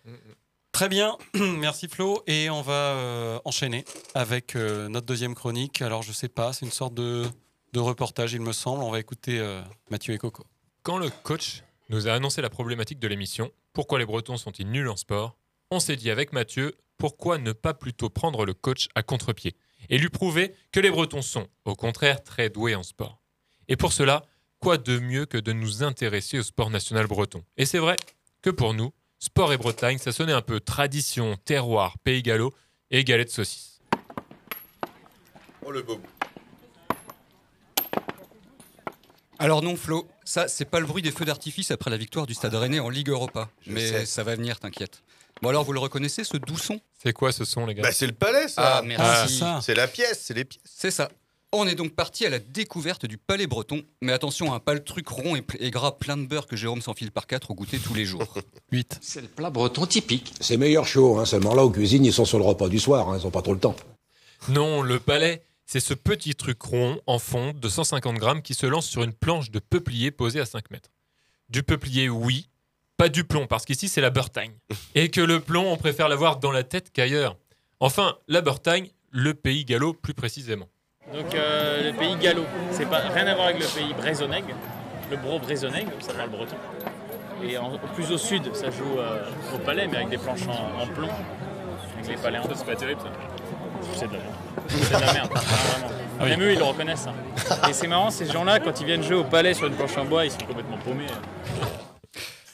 [0.73, 2.23] Très bien, merci Flo.
[2.29, 5.83] Et on va euh, enchaîner avec euh, notre deuxième chronique.
[5.83, 7.27] Alors je sais pas, c'est une sorte de,
[7.73, 8.83] de reportage il me semble.
[8.85, 10.45] On va écouter euh, Mathieu et Coco.
[10.85, 14.89] Quand le coach nous a annoncé la problématique de l'émission, pourquoi les Bretons sont-ils nuls
[14.89, 15.37] en sport?
[15.73, 19.57] On s'est dit avec Mathieu, pourquoi ne pas plutôt prendre le coach à contre-pied
[19.89, 23.23] et lui prouver que les Bretons sont, au contraire, très doués en sport.
[23.69, 24.23] Et pour cela,
[24.59, 27.43] quoi de mieux que de nous intéresser au sport national breton?
[27.57, 27.97] Et c'est vrai
[28.43, 32.53] que pour nous, sport et Bretagne, ça sonnait un peu tradition, terroir, pays gallo
[32.91, 33.81] et galette saucisse.
[35.65, 36.03] Oh le bobo.
[39.39, 42.35] Alors non, Flo, ça, c'est pas le bruit des feux d'artifice après la victoire du
[42.35, 43.49] Stade Rennais en Ligue Europa.
[43.63, 44.05] Je mais sais.
[44.05, 45.03] ça va venir, t'inquiète.
[45.41, 46.79] Bon alors, vous le reconnaissez, ce doux son?
[47.03, 48.79] C'est quoi ce son, les gars Bah, c'est le palais, ça.
[48.79, 49.39] Ah, merci.
[49.39, 49.61] ça.
[49.63, 50.63] C'est la pièce, c'est les pièces.
[50.65, 51.11] C'est ça.
[51.53, 53.83] On est donc parti à la découverte du palais breton.
[54.03, 57.11] Mais attention, hein, pas le truc rond et, gras plein de beurre que Jérôme s'enfile
[57.11, 58.35] par quatre au goûter tous les jours.
[58.73, 58.99] 8.
[59.01, 60.35] C'est le plat breton typique.
[60.41, 63.09] C'est meilleur chaud, hein, seulement là, aux cuisines, ils sont sur le repas du soir,
[63.09, 63.75] hein, ils ont pas trop le temps.
[64.49, 68.67] Non, le palais, c'est ce petit truc rond en fonte de 150 grammes qui se
[68.67, 70.91] lance sur une planche de peuplier posée à 5 mètres.
[71.49, 72.50] Du peuplier, oui,
[73.01, 74.53] pas du plomb, parce qu'ici c'est la Bretagne.
[74.95, 77.37] Et que le plomb, on préfère l'avoir dans la tête qu'ailleurs.
[77.81, 80.67] Enfin, la Bretagne, le pays gallo plus précisément.
[81.15, 84.45] Donc euh, le pays gallo, c'est pas rien à voir avec le pays brésonnègue,
[85.11, 86.57] le bro brésonnègue, ça parle breton.
[87.43, 90.83] Et en- plus au sud, ça joue euh, au palais, mais avec des planches en,
[90.83, 91.09] en plomb,
[91.95, 93.11] avec les palais en C'est pas terrible ça.
[93.95, 94.35] C'est de la merde.
[94.69, 95.95] C'est de la merde, hein, vraiment.
[96.21, 96.29] Ah oui.
[96.31, 97.07] Même eux, ils le reconnaissent.
[97.07, 97.15] hein.
[97.71, 100.05] Et c'est marrant, ces gens-là, quand ils viennent jouer au palais sur une planche en
[100.05, 101.07] bois, ils sont complètement paumés.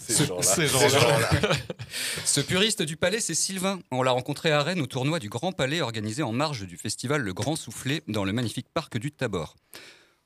[0.09, 1.31] Ces gens-là.
[2.25, 3.81] Ce puriste du palais, c'est Sylvain.
[3.91, 7.23] On l'a rencontré à Rennes au tournoi du Grand Palais organisé en marge du festival
[7.23, 9.57] Le Grand Soufflet dans le magnifique parc du Tabor.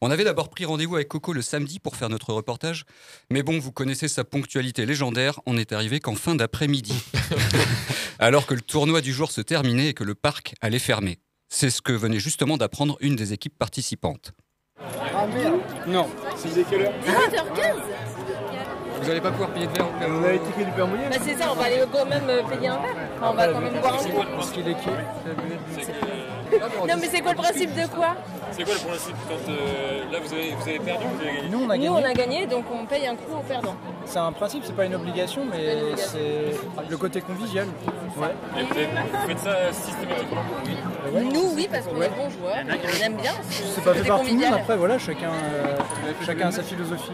[0.02, 2.84] On avait d'abord pris rendez-vous avec Coco le samedi pour faire notre reportage,
[3.30, 6.94] mais bon, vous connaissez sa ponctualité légendaire, on n'est arrivé qu'en fin d'après-midi.
[8.18, 11.18] Alors que le tournoi du jour se terminait et que le parc allait fermer.
[11.50, 14.32] C'est ce que venait justement d'apprendre une des équipes participantes.
[14.78, 16.08] Ah merde Non.
[16.36, 16.94] C'est quelle heure?
[17.04, 18.19] 20h15
[19.00, 21.36] Vous n'allez pas pouvoir payer de verre On a étiqueté du père mouillé Bah c'est
[21.36, 22.96] ça, on va aller quand même euh, payer un verre.
[23.20, 24.22] Enfin, on va quand même boire un coup.
[24.36, 24.88] Parce qu'il est qui
[26.88, 28.16] Non mais c'est quoi le principe de quoi
[28.52, 31.36] C'est quoi le principe quand euh, là vous avez, vous avez perdu ou vous avez
[31.36, 31.88] gagné Nous, on a Nous gagné.
[31.90, 33.74] on a gagné donc on paye un coup au perdant.
[34.04, 36.56] C'est un principe, c'est pas une obligation, mais c'est
[36.90, 37.68] le côté convivial.
[38.16, 38.26] Ouais.
[38.58, 40.42] Et vous, avez- vous faites ça systématiquement
[41.32, 43.32] Nous oui parce qu'on est bons joueurs, on aime bien.
[43.50, 45.76] C'est pas fait par tout le monde, après voilà, chacun, euh,
[46.26, 47.12] chacun a sa philosophie.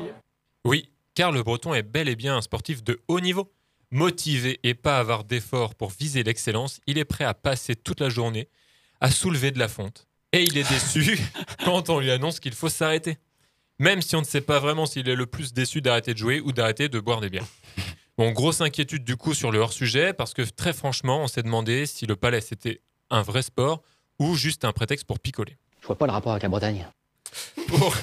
[0.64, 3.50] Oui, car le breton est bel et bien un sportif de haut niveau.
[3.90, 8.08] Motivé et pas avoir d'efforts pour viser l'excellence, il est prêt à passer toute la
[8.08, 8.48] journée
[9.00, 10.06] à soulever de la fonte.
[10.32, 11.18] Et il est déçu
[11.64, 13.16] quand on lui annonce qu'il faut s'arrêter.
[13.78, 16.40] Même si on ne sait pas vraiment s'il est le plus déçu d'arrêter de jouer
[16.40, 17.46] ou d'arrêter de boire des bières.
[18.18, 21.86] Bon, grosse inquiétude du coup sur le hors-sujet, parce que très franchement, on s'est demandé
[21.86, 23.82] si le palais c'était un vrai sport
[24.18, 25.56] ou juste un prétexte pour picoler.
[25.80, 26.86] Je vois pas le rapport avec la Bretagne.
[27.68, 27.94] Pour,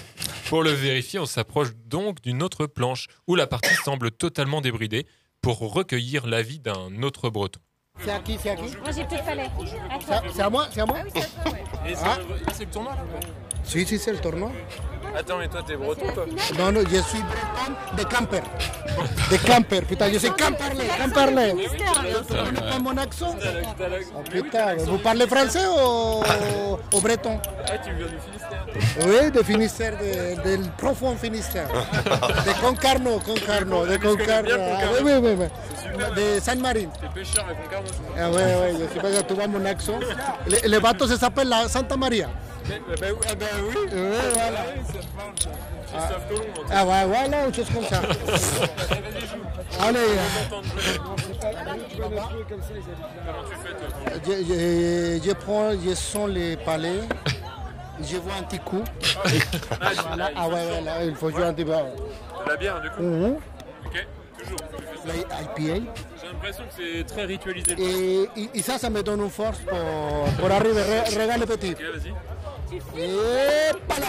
[0.54, 5.08] pour le vérifier, on s'approche donc d'une autre planche où la partie semble totalement débridée
[5.42, 7.60] pour recueillir l'avis d'un autre breton.
[7.98, 9.50] C'est à qui C'est à qui Moi j'ai de palais.
[10.06, 10.98] C'est à- c'est à moi C'est à moi
[11.88, 12.18] Et Ah.
[12.54, 12.96] c'est le tournoi
[13.64, 14.52] Si, si, c'est le tournoi.
[15.18, 16.26] Attends, mais toi t'es breton toi
[16.60, 18.42] Non, non, je suis breton de camper.
[19.32, 21.52] De camper, putain, je sais camperler, camperler.
[21.54, 23.36] Vous comprenez pas mon accent
[24.16, 28.53] Oh, Putain, vous parlez français ou, ou breton Ah, tu viens du Finistère
[29.06, 31.68] Oui, de Finistère, de- del profond Finistère.
[31.68, 34.50] De Concarneau, Concarneau, de Concarneau.
[34.60, 35.46] Ah, oui, oui, oui, oui.
[36.16, 36.90] De Sainte-Marine.
[37.00, 40.00] T'es pêcheur avec Concarneau Ah je sais pas si tu vois mon accent.
[40.48, 42.30] Le, le bateau se s'appelle la Santa Maria.
[42.66, 44.66] Ah bah oui Ouais, voilà.
[45.86, 48.02] Christophe Colomb Ah ouais, voilà, ou chose comme ça.
[49.82, 50.00] Allez.
[50.50, 52.40] Comment tu
[54.26, 54.42] fais
[55.26, 57.02] je prends, je sens les palais,
[58.02, 58.84] je vois un petit coup.
[60.08, 60.32] Voilà.
[60.36, 61.72] Ah ouais, ouais, là, il faut jouer un petit peu.
[62.48, 63.38] La bière du coup Mhm.
[63.86, 64.58] Ok, toujours.
[65.06, 65.86] La IPA.
[66.22, 67.76] J'ai l'impression que c'est très ritualisé.
[67.78, 69.78] Et, et- et ça, ça me donne une force pour,
[70.40, 70.82] pour arriver.
[70.82, 71.72] Re- Regarde le petit.
[71.74, 72.14] Ok, vas-y.
[72.74, 72.80] Et
[73.88, 74.06] voilà.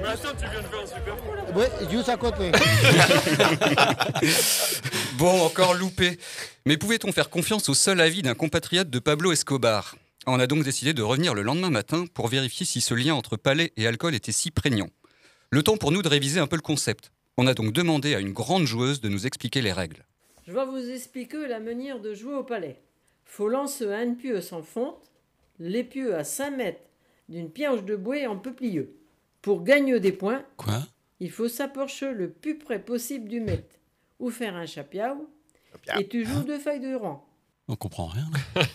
[0.00, 2.52] Mais attends, tu viens de faire un super coup là Oui, juste à côté.
[5.14, 6.18] Bon, encore loupé.
[6.64, 9.94] Mais pouvait-on faire confiance au seul avis d'un compatriote de Pablo Escobar?
[10.26, 13.36] On a donc décidé de revenir le lendemain matin pour vérifier si ce lien entre
[13.36, 14.88] palais et alcool était si prégnant.
[15.50, 17.10] Le temps pour nous de réviser un peu le concept.
[17.36, 20.04] On a donc demandé à une grande joueuse de nous expliquer les règles.
[20.46, 22.80] Je vais vous expliquer la manière de jouer au palais.
[23.24, 25.10] Faut lancer un pieu sans fonte,
[25.58, 26.80] les pieux à 5 mètres
[27.28, 28.94] d'une pioche de bois en peuplieux.
[29.40, 30.82] Pour gagner des points, Quoi?
[31.20, 33.76] il faut s'approcher le plus près possible du mètre,
[34.18, 35.28] ou faire un chapiao,
[35.98, 37.26] et tu joues deux feuilles de rang.
[37.70, 38.28] On comprend rien.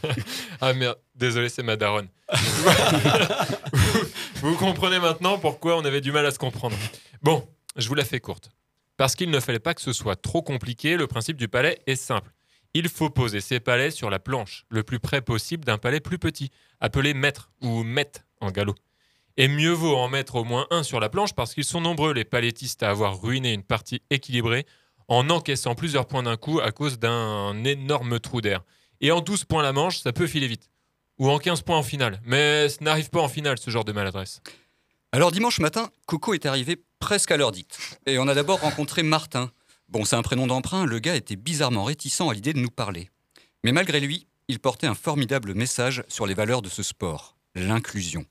[0.62, 2.08] Ah merde, désolé, c'est ma daronne.
[3.74, 4.06] vous,
[4.42, 6.78] vous comprenez maintenant pourquoi on avait du mal à se comprendre.
[7.22, 8.52] Bon, je vous la fais courte.
[8.96, 11.98] Parce qu'il ne fallait pas que ce soit trop compliqué, le principe du palais est
[11.98, 12.32] simple.
[12.74, 16.18] Il faut poser ses palais sur la planche, le plus près possible d'un palais plus
[16.18, 18.76] petit, appelé maître ou mètre en gallo.
[19.36, 22.14] Et mieux vaut en mettre au moins un sur la planche parce qu'ils sont nombreux
[22.14, 24.66] les palettistes à avoir ruiné une partie équilibrée
[25.10, 28.64] en encaissant plusieurs points d'un coup à cause d'un énorme trou d'air.
[29.02, 30.70] Et en 12 points la manche, ça peut filer vite.
[31.18, 32.22] Ou en 15 points en finale.
[32.26, 34.42] Mais ça n'arrive pas en finale, ce genre de maladresse.
[35.12, 37.78] Alors dimanche matin, Coco est arrivé presque à l'heure dite.
[38.06, 39.52] Et on a d'abord rencontré Martin.
[39.88, 43.10] Bon, c'est un prénom d'emprunt, le gars était bizarrement réticent à l'idée de nous parler.
[43.64, 48.26] Mais malgré lui, il portait un formidable message sur les valeurs de ce sport, l'inclusion.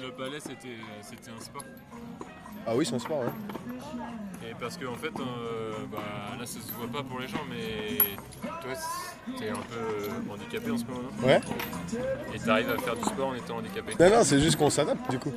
[0.00, 1.64] Le palais, c'était un sport.
[2.70, 4.50] Ah oui, c'est un sport, ouais.
[4.50, 5.98] Et parce qu'en fait, euh, bah,
[6.38, 7.96] là, ça se voit pas pour les gens, mais
[8.42, 8.72] toi,
[9.38, 11.26] t'es un peu handicapé en ce moment, non?
[11.26, 11.40] Ouais.
[12.34, 13.94] Et t'arrives à faire du sport en étant handicapé?
[13.98, 15.32] Non, non, c'est juste qu'on s'adapte du coup.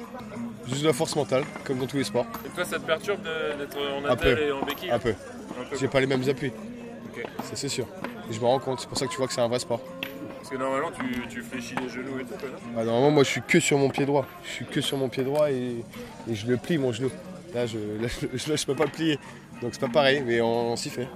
[0.67, 2.25] Juste de la force mentale, comme dans tous les sports.
[2.45, 4.91] Et toi, ça te perturbe d'être en attelle et en béquille?
[4.91, 5.13] Un peu.
[5.13, 6.51] peu, j'ai pas les mêmes appuis.
[7.11, 7.25] Ok.
[7.43, 7.85] Ça c'est sûr.
[8.29, 9.59] Et je me rends compte, c'est pour ça que tu vois que c'est un vrai
[9.59, 9.79] sport.
[10.41, 13.23] Parce que normalement, tu, tu fléchis les genoux et tout, quoi, non Ah, normalement, moi
[13.23, 14.25] je suis que sur mon pied droit.
[14.43, 15.83] Je suis que sur mon pied droit et,
[16.31, 17.11] je le plie mon genou.
[17.53, 19.19] Là, je, là, je, je peux pas le plier.
[19.61, 21.07] Donc c'est pas pareil, mais on, on s'y fait.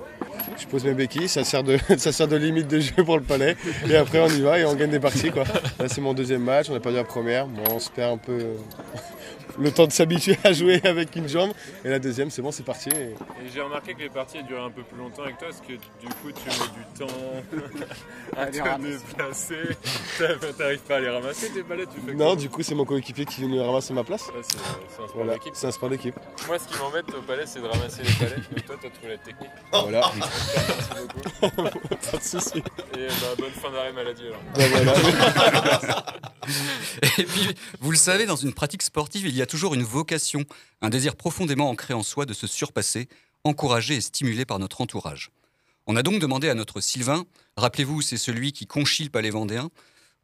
[0.60, 3.24] Je pose mes béquilles, ça sert, de, ça sert de limite de jeu pour le
[3.24, 3.58] palais.
[3.90, 5.32] Et après on y va et on gagne des parties.
[5.32, 5.46] Quoi.
[5.80, 7.48] Là c'est mon deuxième match, on a perdu la première.
[7.48, 8.56] Bon, on se perd un peu euh,
[9.60, 11.52] le temps de s'habituer à jouer avec une jambe.
[11.84, 12.90] Et la deuxième, c'est bon, c'est parti.
[12.90, 15.62] Et- Et j'ai remarqué que les parties duraient un peu plus longtemps avec toi, parce
[15.62, 17.86] que du coup, tu mets du temps
[18.38, 18.98] à te ramasser.
[19.08, 20.56] déplacer.
[20.58, 23.26] T'arrives pas à les ramasser, tes balais, tu fais Non, du coup, c'est mon coéquipier
[23.26, 24.28] qui vient ramasser ma place.
[24.28, 24.62] Ouais, c'est un
[25.08, 25.54] sport Voilà, d'équipe.
[25.56, 26.16] c'est un sport d'équipe.
[26.48, 28.42] Moi, ce qui m'embête au palais, c'est de ramasser les palais.
[28.58, 29.50] Et toi, t'as trouvé la technique.
[29.72, 30.02] Voilà.
[30.16, 30.90] Merci
[31.42, 31.70] beaucoup.
[32.12, 32.64] Pas de soucis.
[32.98, 34.42] Et bah, bonne fin d'arrêt maladie alors.
[34.56, 36.14] Bah,
[37.18, 40.44] Et puis, vous le savez, dans une pratique sportive, il y a toujours une vocation,
[40.82, 43.08] un désir profondément ancré en soi de se surpasser,
[43.44, 45.30] encouragé et stimulé par notre entourage.
[45.88, 47.26] On a donc demandé à notre Sylvain,
[47.58, 49.70] rappelez-vous, c'est celui qui conchit le palais vendéen,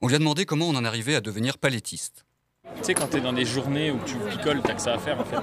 [0.02, 2.26] on lui a demandé comment on en arrivait à devenir palettiste.
[2.78, 5.19] Tu sais, quand t'es dans des journées où tu picoles, t'as que ça à faire
[5.19, 5.36] en fait.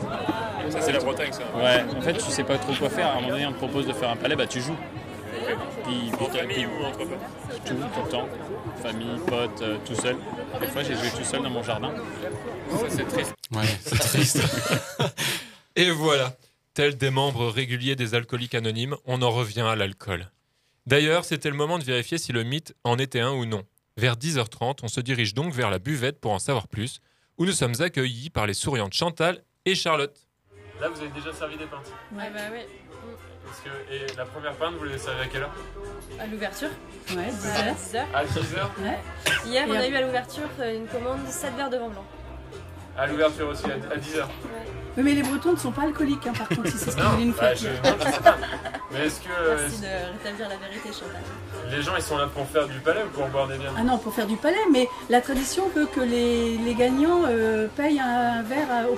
[0.71, 1.43] Ça, c'est la Bretagne, ça.
[1.57, 3.07] Ouais, en fait, tu sais pas trop quoi faire.
[3.09, 4.77] À un moment donné, on te propose de faire un palais, bah tu joues.
[5.85, 8.29] Puis, En puis- famille puis- ou entre potes tout le temps.
[8.83, 10.17] Famille, potes, euh, tout seul.
[10.61, 11.93] Des fois, j'ai joué tout seul dans mon jardin.
[12.71, 13.35] Ça, c'est triste.
[13.53, 14.41] Ouais, c'est triste.
[15.77, 16.37] Et voilà,
[16.75, 20.31] tels des membres réguliers des alcooliques anonymes, on en revient à l'alcool.
[20.87, 23.65] D'ailleurs, c'était le moment de vérifier si le mythe en était un ou non.
[23.97, 27.01] Vers 10h30, on se dirige donc vers la buvette pour en savoir plus,
[27.37, 30.17] où nous sommes accueillis par les souriantes Chantal et Charlotte.
[30.81, 31.93] Là, vous avez déjà servi des pintes.
[32.13, 32.67] Ouais, bah ouais.
[33.49, 35.55] Parce que, et la première pinte, vous l'avez servi à quelle heure
[36.21, 36.69] À l'ouverture
[37.11, 37.75] Ouais, 10 À heures.
[37.75, 38.07] 10 heures.
[38.15, 38.99] À 10h Ouais.
[39.47, 42.05] Hier, on a eu à l'ouverture euh, une commande 7 verres de vin blanc.
[42.97, 44.25] À l'ouverture aussi, à 10h.
[44.97, 47.01] Oui, mais les Bretons ne sont pas alcooliques, hein, par contre, si c'est ce que
[47.03, 47.83] vous voulez nous bah, faire je, dire.
[47.85, 48.37] non, je sais pas.
[48.91, 49.29] Mais est-ce que
[49.61, 51.23] Merci de rétablir la vérité, Chantal.
[51.71, 53.83] les gens ils sont là pour faire du palais ou pour boire des bières Ah
[53.85, 58.01] non, pour faire du palais, mais la tradition veut que les, les gagnants euh, payent
[58.01, 58.97] un verre à- aux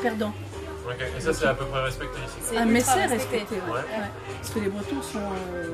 [1.16, 2.56] et ça c'est à peu près respecté ici.
[2.58, 3.38] Ah, mais c'est respecté.
[3.38, 3.72] respecté, ouais.
[3.72, 3.78] Ouais.
[3.78, 4.10] ouais.
[4.40, 5.18] Parce que les Bretons sont.
[5.18, 5.64] euh,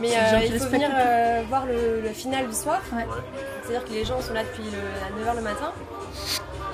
[0.00, 2.80] Mais euh, il faut venir euh, voir le, le final du soir.
[2.92, 3.06] Ouais.
[3.62, 4.78] C'est-à-dire que les gens sont là depuis le,
[5.28, 5.72] à 9h le matin.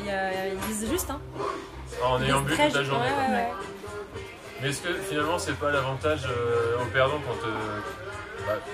[0.05, 1.11] Et euh, ils disent juste.
[1.11, 1.21] Hein.
[2.05, 3.05] En Ils ayant bu toute la journée.
[3.05, 3.49] Ouais, ouais, ouais.
[4.63, 7.47] Mais est-ce que finalement c'est pas l'avantage euh, aux perdants quand,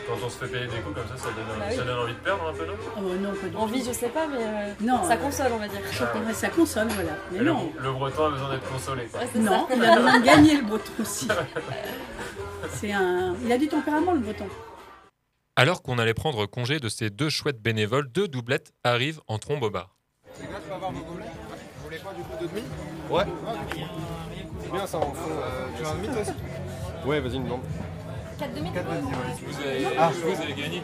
[0.06, 1.76] quand on se fait payer des coups comme ça, ça donne, Bah oui.
[1.76, 4.08] ça donne envie de perdre un peu, non Oh, non, pas du Envie, je sais
[4.08, 5.80] pas, mais euh, Non, ça console, on va dire.
[5.84, 6.26] Ah ouais.
[6.26, 7.12] Ouais, ça console, voilà.
[7.32, 7.72] Mais non.
[7.78, 9.04] le breton a besoin d'être consolé.
[9.06, 9.20] quoi.
[9.20, 9.74] Ouais, c'est Non, ça.
[9.76, 11.28] il a besoin de gagner le breton aussi.
[12.70, 13.34] C'est un...
[13.44, 14.46] Il a du tempérament le breton.
[15.56, 19.62] Alors qu'on allait prendre congé de ces deux chouettes bénévoles, deux doublettes arrivent en trombe
[19.62, 19.96] au bar.
[20.40, 21.24] Les gars, tu vas avoir vos gobelets
[21.78, 22.62] Vous voulez quoi du coup de demi
[23.08, 23.24] Ouais.
[24.62, 25.30] C'est bien ça en fond.
[25.30, 26.32] Euh, tu veux un demi toi aussi
[27.06, 27.60] Ouais, vas-y, une demande.
[28.38, 29.14] 4 demi 4 demi, ouais.
[29.46, 30.10] Vous avez, Ah.
[30.14, 30.82] vous avez gagné.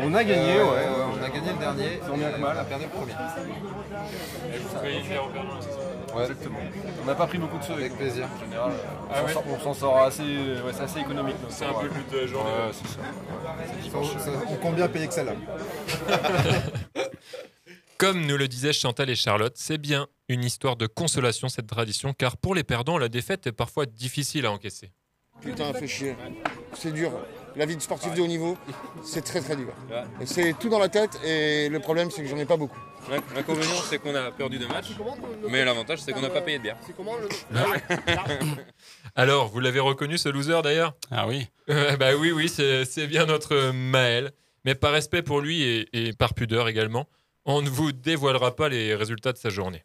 [0.00, 0.86] On a gagné, ouais, ouais,
[1.18, 2.00] on a gagné le dernier.
[2.12, 3.12] On bien que mal, on a perdu le premier.
[3.12, 6.58] Et vous payez perdants, c'est ça Ouais, exactement.
[7.02, 8.26] On n'a pas pris beaucoup de ceux avec plaisir.
[8.36, 8.72] En général,
[9.12, 11.36] Ah on ouais s'en sort- on s'en sort assez, ouais, c'est assez économique.
[11.50, 12.50] C'est un peu but de la journée.
[12.50, 13.00] Ouais, c'est ça.
[13.82, 14.08] Dimanche.
[14.48, 15.34] on compte bien payer que celle-là.
[17.98, 22.12] Comme nous le disaient Chantal et Charlotte, c'est bien une histoire de consolation cette tradition,
[22.12, 24.90] car pour les perdants, la défaite est parfois difficile à encaisser.
[25.40, 26.16] Putain, fait chier.
[26.74, 27.12] C'est dur.
[27.56, 28.56] La vie de sportif de haut niveau,
[29.04, 29.72] c'est très très dur.
[30.20, 32.78] Et C'est tout dans la tête et le problème c'est que j'en ai pas beaucoup.
[33.34, 34.92] L'inconvénient, c'est qu'on a perdu deux matchs,
[35.50, 36.76] mais l'avantage, c'est qu'on n'a pas payé de bière.
[39.14, 40.94] Alors, vous l'avez reconnu ce loser d'ailleurs?
[41.10, 41.46] Ah oui.
[41.68, 44.32] Bah oui, oui, c'est c'est bien notre Maël.
[44.64, 47.06] Mais par respect pour lui et, et par pudeur également,
[47.44, 49.82] on ne vous dévoilera pas les résultats de sa journée.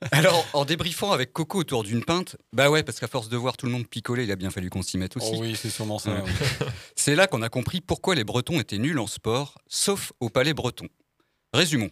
[0.12, 3.56] Alors, en débriefant avec Coco autour d'une pinte, bah ouais, parce qu'à force de voir
[3.56, 5.32] tout le monde picoler, il a bien fallu qu'on s'y mette aussi.
[5.34, 6.12] Oh oui, c'est sûrement ça.
[6.12, 6.30] Ouais.
[6.94, 10.54] C'est là qu'on a compris pourquoi les Bretons étaient nuls en sport, sauf au palais
[10.54, 10.86] breton.
[11.52, 11.90] Résumons.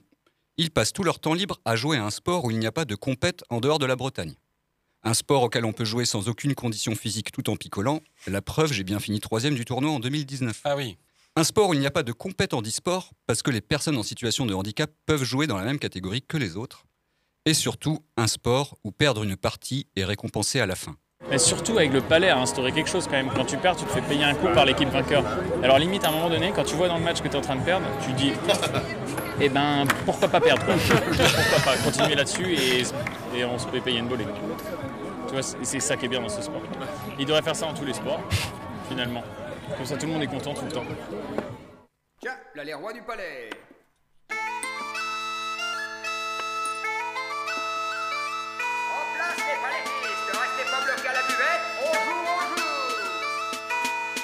[0.57, 2.73] Ils passent tout leur temps libre à jouer à un sport où il n'y a
[2.73, 4.35] pas de compète en dehors de la Bretagne.
[5.03, 8.01] Un sport auquel on peut jouer sans aucune condition physique tout en picolant.
[8.27, 10.63] La preuve, j'ai bien fini troisième du tournoi en 2019.
[10.65, 10.97] Ah oui.
[11.37, 13.99] Un sport où il n'y a pas de compète en e-sport parce que les personnes
[13.99, 16.87] en situation de handicap peuvent jouer dans la même catégorie que les autres.
[17.49, 20.97] Et surtout, un sport où perdre une partie est récompensé à la fin.
[21.31, 23.31] Mais surtout avec le palais à instaurer quelque chose quand même.
[23.37, 25.25] Quand tu perds, tu te fais payer un coup par l'équipe vainqueur.
[25.63, 27.37] Alors limite à un moment donné, quand tu vois dans le match que tu es
[27.37, 28.33] en train de perdre, tu dis
[29.41, 30.75] eh ben pourquoi pas perdre quoi.
[30.75, 32.83] Pourquoi pas continuer là-dessus et,
[33.39, 34.27] et on se fait payer une volée.
[35.29, 36.63] Tu vois, c'est c'est ça qui est bien dans ce sport.
[37.17, 38.23] Il devrait faire ça dans tous les sports,
[38.89, 39.23] finalement.
[39.77, 40.85] Comme ça tout le monde est content tout le temps.
[42.21, 43.51] Tiens, là les rois du palais.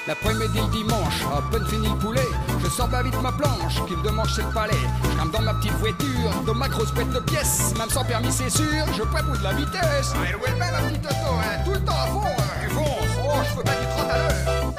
[0.05, 2.27] L'après-midi dimanche, à peine fini le poulet,
[2.61, 4.73] je sors pas vite ma planche, qui me demande chez le palais.
[5.01, 8.31] Je grimpe dans ma petite voiture, dans ma grosse bête de pièces, même sans permis
[8.31, 10.13] c'est sûr, je prévois de la vitesse.
[10.27, 12.43] Elle roule bien ma petite auto, hein, tout le temps à fond, hein.
[12.61, 12.87] tu fonces,
[13.23, 14.73] oh je fais pas du 30 à l'heure.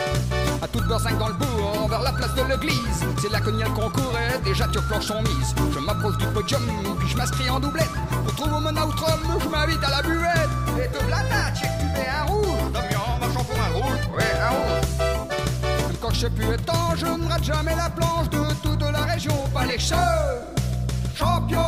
[0.60, 3.04] À toute beurre 5 dans le bourg, vers la place de l'église.
[3.22, 5.54] C'est là qu'on le concours et déjà tu planches sont mises.
[5.72, 6.62] Je m'approche du podium,
[6.98, 7.90] puis je m'inscris en doublette.
[8.10, 10.50] Pour trouver mon outrum, je m'invite à la buvette.
[10.82, 12.72] Et te blata, check tu mets un rouge.
[12.72, 14.00] Damien, marchand pour un rouge.
[14.16, 14.83] Ouais, un rouge.
[16.14, 19.34] Sais plus temps, je ne rate jamais la planche de toute la région.
[19.52, 20.40] Pas les cheveux,
[21.14, 21.58] champion.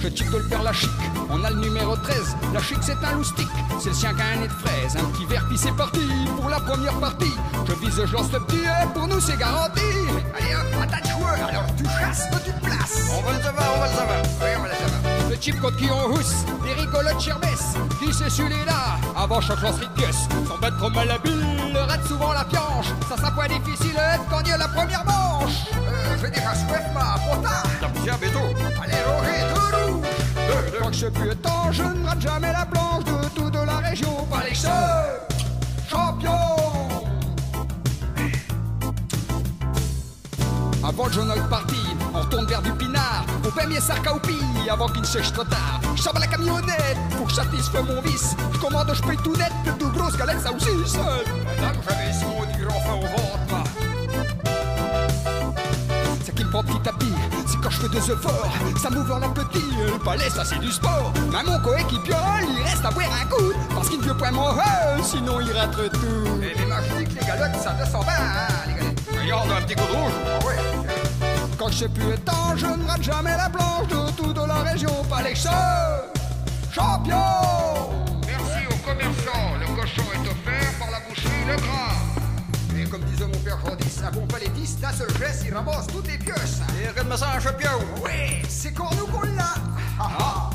[0.00, 0.90] Je type de le père la chic,
[1.30, 2.36] on a le numéro 13.
[2.52, 3.48] La chic c'est un loustic,
[3.80, 4.96] c'est le sien qui a un nez de fraise.
[4.98, 6.00] Un petit verre puis c'est parti
[6.36, 7.32] pour la première partie.
[7.66, 9.80] Je vise, je lance le petit et pour nous c'est garanti.
[10.38, 13.08] Allez hop, patate joueur, alors tu chasses, tu places.
[13.16, 14.22] On va le savoir, on va le savoir.
[14.42, 15.11] Oui, on va le savoir.
[15.32, 17.48] Le type contre qui on housse, des rigolotes cherbès.
[17.98, 20.28] Qui c'est celui-là Avant chaque lance Gus.
[20.46, 21.42] Sans battre trop mal la bulle,
[21.74, 22.92] rate souvent la pioche.
[23.08, 25.68] Ça sera pas difficile de gagner la première manche.
[25.72, 27.62] Euh, je vais dire à Swift, ma pota.
[28.04, 28.40] Tiens, béto.
[28.82, 30.06] Allez, Roger, tout rouge.
[30.78, 33.78] Quand je sais plus le temps, je ne rate jamais la planche de toute la
[33.78, 34.26] région.
[34.30, 35.22] Pas les seuls
[35.88, 36.30] champions.
[40.86, 41.76] Avant le journal parti,
[42.14, 43.24] on retourne vers du pinard.
[43.44, 44.38] Au premier sarcaupi,
[44.70, 45.80] avant qu'il ne sèche trop tard.
[46.14, 48.36] À la camionnette, pour que je satisfasse mon vice.
[48.52, 50.96] Je commande, je paye tout net, de grosses galettes, ça aussi.
[50.96, 53.64] Madame, j'avais ici mon enfin au ventre.
[56.24, 57.12] C'est qui me prend petit à petit,
[57.46, 58.48] c'est quand je fais des efforts.
[58.80, 61.12] Ça m'ouvre l'appétit, le palais, ça c'est du sport.
[61.30, 63.52] Mais mon coéquipier, il reste à boire un coup.
[63.74, 64.50] Parce qu'il ne veut pas mon
[65.02, 66.42] sinon il rate tout.
[66.42, 69.00] Et les magiques, les galottes, ça descend bien, hein, les galettes.
[69.18, 70.12] Regarde un petit coup de rouge.
[70.26, 70.71] Ah.
[71.62, 74.62] Quand je sais plus le temps, je ne rate jamais la planche de toute la
[74.64, 74.90] région.
[75.08, 76.10] Pas les cheveux,
[76.72, 77.14] champion.
[78.26, 79.54] Merci aux commerçants.
[79.60, 81.94] Le cochon est offert par la boucherie Le Gras.
[82.76, 86.08] Et comme disait mon père Jordis, un bon palettiste, d'un seul geste, il ramasse toutes
[86.08, 86.62] les pièces.
[86.82, 87.78] Et regarde-moi ça, un champion.
[88.04, 89.54] Oui, c'est pour nous qu'on l'a.
[90.00, 90.50] Ah, ah.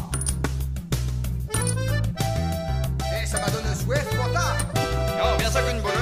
[3.23, 4.57] Et ça m'a donné un souhait, trop tard.
[4.75, 5.93] Non, bien ça qu'une bonne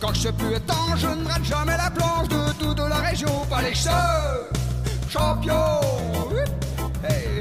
[0.00, 2.57] Quand je sais plus temps, je ne rate jamais la planche de
[3.08, 3.46] la région.
[3.48, 4.48] Pas les cheveux,
[5.08, 5.80] champion.
[7.08, 7.40] Hey.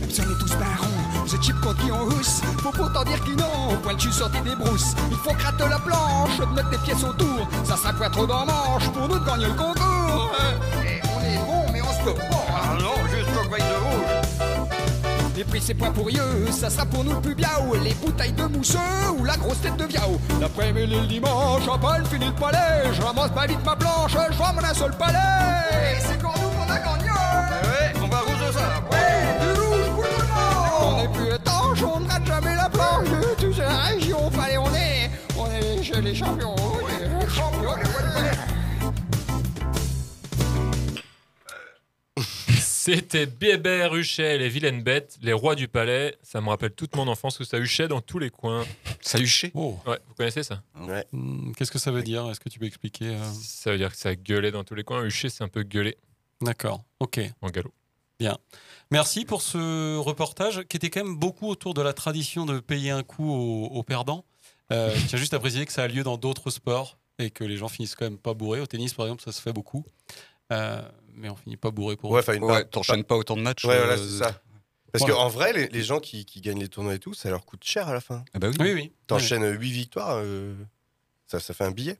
[0.00, 3.04] Même si on est tous bien ronds, ce type contre qui on housse, faut pourtant
[3.04, 4.94] dire qu'ils n'ont point le cul sorti des brousses.
[5.10, 8.46] Il faut gratter la planche, de mettre des pièces autour, ça sera pas trop dans
[8.46, 10.30] manche pour nous de gagner le concours.
[10.84, 12.46] Et on est bon, mais on se peut pas.
[12.50, 13.07] Ah non,
[15.38, 17.72] Les prix c'est point pour eux, ça sera pour nous le plus biao.
[17.84, 18.78] Les bouteilles de mousseux
[19.16, 20.18] ou la grosse tête de viao.
[20.40, 22.92] L'après-midi le dimanche, champagne fini le palais.
[22.92, 25.16] Je ramasse pas vite ma planche, je vois mon un seul palais.
[25.70, 27.10] Et c'est pour nous qu'on a gagné.
[27.10, 28.82] Ouais, on va rouge ça.
[28.90, 32.56] Ouais, du rouge pour tout le monde On est plus étanche, on ne rate jamais
[32.56, 34.30] la planche de toute la région.
[34.32, 36.56] Fallait, on est, on est chez les champions.
[37.20, 38.57] Les champions, les
[42.94, 46.16] C'était Bébert, Huchet, les vilaines bêtes, les rois du palais.
[46.22, 48.64] Ça me rappelle toute mon enfance où ça huchait dans tous les coins.
[49.00, 50.62] Ça huchait Ouais, vous connaissez ça?
[50.80, 51.04] Ouais.
[51.12, 52.28] Hmm, Qu'est-ce que ça veut dire?
[52.30, 53.24] Est-ce que tu peux expliquer euh?
[53.42, 55.04] Ça veut dire que ça gueulait dans tous les coins.
[55.04, 55.98] Hucher, c'est un peu gueuler
[56.40, 57.20] D'accord, ok.
[57.42, 57.72] en galop.
[58.18, 58.38] Bien.
[58.90, 62.90] Merci pour ce reportage qui était quand même beaucoup autour de la tradition de payer
[62.90, 64.24] un coup aux, aux perdants.
[64.72, 67.44] Euh, je tiens juste à préciser que ça a lieu dans d'autres sports et que
[67.44, 68.60] les gens finissent quand même pas bourrés.
[68.60, 69.84] Au tennis, par exemple, ça se fait beaucoup.
[70.52, 70.80] Euh,
[71.18, 73.64] mais on finit pas bourré pour Ouais, enfin, une- Ouais, t'enchaînes pas autant de matchs.
[73.64, 74.40] Ouais, euh, voilà, c'est ça.
[74.92, 75.14] Parce Voilà.
[75.16, 77.62] qu'en vrai, les, les gens qui, qui gagnent les tournois et tout, ça leur coûte
[77.62, 78.24] cher à la fin.
[78.32, 78.56] Ah bah oui.
[78.58, 78.92] Oui, oui.
[79.06, 80.54] T'enchaînes 8 victoires, euh,
[81.26, 81.98] ça, ça fait un billet.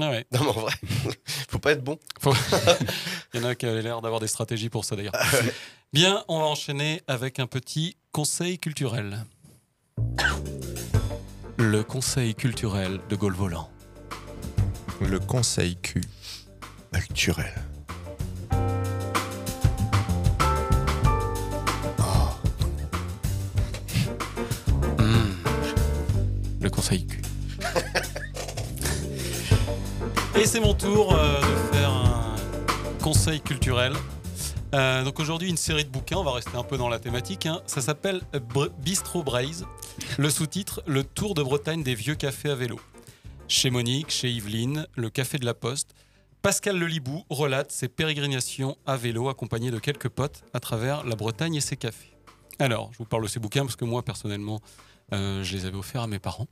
[0.00, 0.26] Ah ouais.
[0.32, 0.72] Non, mais en vrai,
[1.48, 1.98] faut pas être bon.
[2.20, 2.34] Faut-
[3.34, 5.14] Il y en a qui avaient l'air d'avoir des stratégies pour ça d'ailleurs.
[5.92, 9.24] Bien, on va enchaîner avec un petit conseil culturel.
[11.58, 13.70] Le conseil culturel de Gaulle Volant.
[15.00, 16.00] Le conseil Q.
[16.92, 17.52] Culturel.
[26.60, 27.22] Le conseil Q.
[30.40, 32.36] Et c'est mon tour euh, de faire un
[33.02, 33.92] conseil culturel.
[34.74, 37.46] Euh, donc aujourd'hui, une série de bouquins, on va rester un peu dans la thématique.
[37.46, 37.60] hein.
[37.66, 38.20] Ça s'appelle
[38.82, 39.64] Bistro Braise.
[40.18, 42.78] Le sous-titre Le Tour de Bretagne des vieux cafés à vélo.
[43.48, 45.94] Chez Monique, chez Yveline, le Café de la Poste,
[46.42, 51.54] Pascal Lelibou relate ses pérégrinations à vélo accompagné de quelques potes à travers la Bretagne
[51.54, 52.12] et ses cafés.
[52.58, 54.60] Alors, je vous parle de ces bouquins parce que moi, personnellement,
[55.12, 56.48] euh, je les avais offerts à mes parents,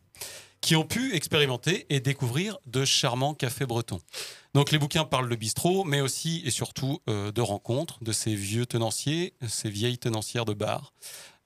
[0.61, 4.01] qui ont pu expérimenter et découvrir de charmants cafés bretons.
[4.55, 8.35] Donc les bouquins parlent de bistrot, mais aussi et surtout euh, de rencontres, de ces
[8.35, 10.93] vieux tenanciers, ces vieilles tenancières de bar,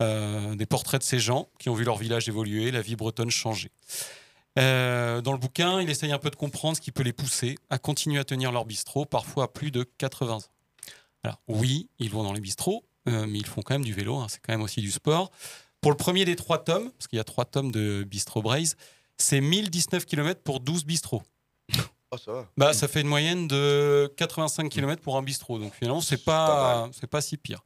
[0.02, 3.30] euh, des portraits de ces gens qui ont vu leur village évoluer, la vie bretonne
[3.30, 3.70] changer.
[4.56, 7.78] Dans le bouquin, il essaye un peu de comprendre ce qui peut les pousser à
[7.78, 10.42] continuer à tenir leur bistrot, parfois à plus de 80 ans.
[11.22, 14.26] Alors oui, ils vont dans les bistrots, mais ils font quand même du vélo, hein,
[14.28, 15.30] c'est quand même aussi du sport.
[15.80, 18.76] Pour le premier des trois tomes, parce qu'il y a trois tomes de Bistro Braise,
[19.16, 21.22] c'est 1019 km pour 12 bistrots.
[22.10, 22.48] Oh, ça va.
[22.56, 25.58] Bah, ça fait une moyenne de 85 km pour un bistrot.
[25.58, 27.64] Donc finalement, c'est pas, c'est pas si pire.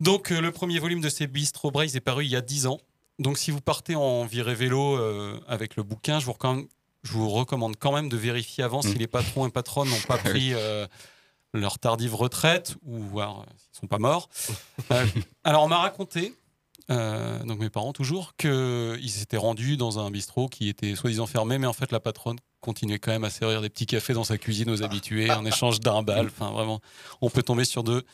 [0.00, 2.66] Donc euh, le premier volume de ces Bistro Braise est paru il y a 10
[2.66, 2.80] ans.
[3.18, 6.66] Donc si vous partez en virée vélo euh, avec le bouquin, je vous, recommande,
[7.02, 10.18] je vous recommande quand même de vérifier avant si les patrons et patronnes n'ont pas
[10.18, 10.86] pris euh,
[11.54, 14.28] leur tardive retraite ou voire euh, s'ils sont pas morts.
[14.90, 15.06] Euh,
[15.44, 16.34] alors on m'a raconté,
[16.90, 21.58] euh, donc mes parents toujours, qu'ils s'étaient rendus dans un bistrot qui était soi-disant fermé,
[21.58, 24.38] mais en fait la patronne continuait quand même à servir des petits cafés dans sa
[24.38, 26.26] cuisine aux habitués en échange d'un bal.
[26.38, 26.80] Enfin vraiment,
[27.20, 28.04] on peut tomber sur de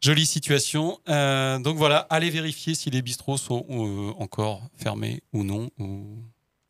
[0.00, 0.98] jolies situations.
[1.08, 6.22] Euh, donc voilà, allez vérifier si les bistrots sont euh, encore fermés ou non, ou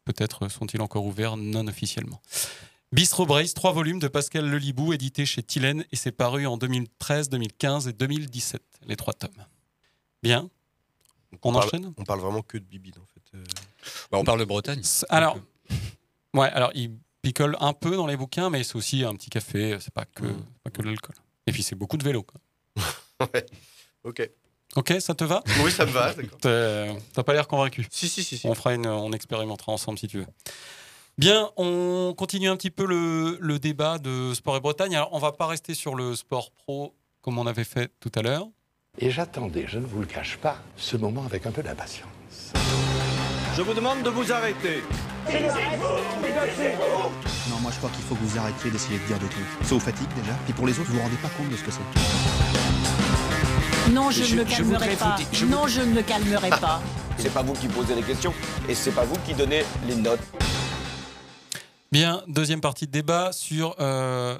[0.05, 2.21] peut-être sont-ils encore ouverts non officiellement.
[2.93, 7.29] Bistro Brace, trois volumes de Pascal Lelibou, édité chez Tylène, et c'est paru en 2013,
[7.29, 9.31] 2015 et 2017, les trois tomes.
[10.23, 10.49] Bien.
[11.43, 11.93] On, parle- enchaîne?
[11.97, 13.37] On parle vraiment que de bibine en fait.
[13.37, 13.45] Euh,
[14.11, 14.83] Bah, on parle de Bretagne.
[15.09, 15.39] Alors,
[16.35, 19.79] ouais, alors il picole un peu dans les bouquins, mais c'est aussi un petit café,
[19.81, 20.25] c'est pas que,
[20.63, 21.17] pas que de l'alcool.
[21.47, 22.23] Et puis c'est beaucoup de vélo.
[22.23, 22.41] Quoi.
[24.05, 24.31] Ok.
[24.77, 25.43] Ok, ça te va?
[25.65, 26.39] Oui, ça me va, d'accord.
[26.41, 27.87] T'as t'as pas l'air convaincu?
[27.91, 28.37] Si, si, si.
[28.39, 28.47] si.
[28.47, 30.27] On fera une, on expérimentera ensemble si tu veux.
[31.17, 34.97] Bien, on continue un petit peu le, le débat de Sport et Bretagne.
[34.97, 38.21] Alors, on va pas rester sur le sport pro comme on avait fait tout à
[38.23, 38.47] l'heure.
[38.99, 42.09] Et j'attendais, je ne vous le cache pas, ce moment avec un peu d'impatience.
[43.57, 44.83] Je vous demande de vous arrêter.
[47.51, 49.45] Non, moi je crois qu'il faut que vous arrêtiez d'essayer de dire des trucs.
[49.63, 51.65] Ça vous fatigue déjà, puis pour les autres, vous vous rendez pas compte de ce
[51.65, 51.81] que c'est.
[53.93, 55.17] Non, je, Je- ne me calmerai pas.
[55.33, 56.81] je Non, je ne me calmerai pas.
[57.19, 58.33] C'est pas vous qui posez les questions
[58.69, 60.21] et c'est pas vous qui donnez les notes.
[61.93, 64.37] Bien, deuxième partie de débat sur euh,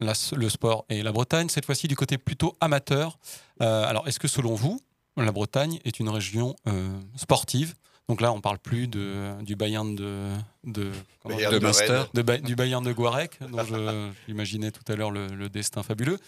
[0.00, 3.18] la- le sport et la Bretagne, cette fois-ci du côté plutôt amateur.
[3.62, 4.80] Euh, alors, est-ce que selon vous,
[5.16, 7.74] la Bretagne est une région euh, sportive?
[8.08, 10.32] Donc là, on parle plus de, du Bayern de,
[10.64, 10.90] de,
[11.24, 12.00] Bayern dire de Master.
[12.02, 12.06] Rennes.
[12.14, 15.82] de Ba- du Bayern de Guarec, dont je- j'imaginais tout à l'heure le, le destin
[15.82, 16.18] fabuleux.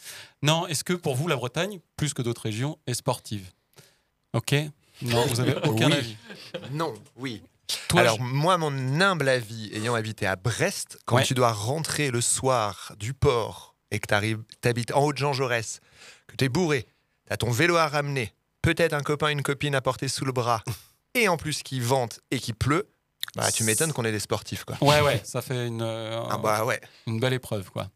[0.43, 3.51] Non, est-ce que pour vous, la Bretagne, plus que d'autres régions, est sportive?
[4.35, 4.55] Ok?
[5.03, 5.93] Non, vous avez aucun Oui.
[5.95, 6.17] avis
[6.71, 7.43] Non, oui.
[7.89, 11.25] Toi, Alors je- moi, mon humble avis, ayant habité à Brest, quand Ouais.
[11.25, 15.33] tu dois rentrer le soir du port et que tu habites en haut de Jean
[15.33, 15.81] Jaurès,
[16.29, 16.87] que tu es bourré,
[17.27, 20.33] tu as ton vélo à ramener, peut-être un copain, une copine à porter sous le
[20.33, 20.63] bras,
[21.15, 22.89] et en plus qui vente et qui pleut,
[23.37, 24.65] bah, tu m'étonnes qu'on est des sportifs.
[24.65, 24.77] Quoi.
[24.81, 26.81] Ouais, ouais, ça fait une, euh, Ah bah ouais.
[27.07, 27.89] une belle épreuve, quoi.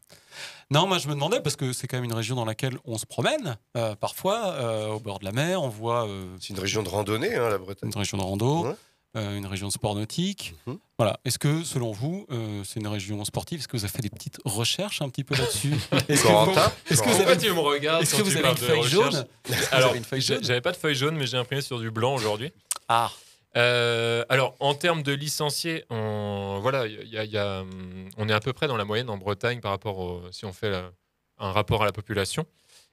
[0.71, 2.97] Non, moi je me demandais, parce que c'est quand même une région dans laquelle on
[2.97, 6.07] se promène, euh, parfois, euh, au bord de la mer, on voit...
[6.39, 7.89] c'est une région de randonnée, hein, la Bretagne.
[7.91, 8.73] Une région de rando, euh,
[9.15, 10.53] une région sport nautique.
[10.67, 10.77] Mhm.
[10.97, 11.19] Voilà.
[11.25, 13.59] Est-ce que, selon vous, euh, c'est une région sportive?
[13.59, 15.73] Est-ce que vous avez fait des petites recherches un petit peu là-dessus?
[16.09, 18.49] Est-ce que vous- est-ce que vous avez tu me regardes Est-ce quand que vous avez
[18.49, 19.25] une feuille jaune?
[19.71, 19.93] Alors,
[20.41, 22.51] j'avais pas de feuille jaune, mais j'ai imprimé sur du blanc aujourd'hui.
[22.87, 23.09] Ah.
[23.57, 28.07] Euh, alors, en termes de licenciés, on, voilà, il y a- il y a, hum,
[28.17, 30.53] on est à peu près dans la moyenne en Bretagne par rapport au, si on
[30.53, 30.91] fait la-
[31.39, 32.45] un rapport à la population.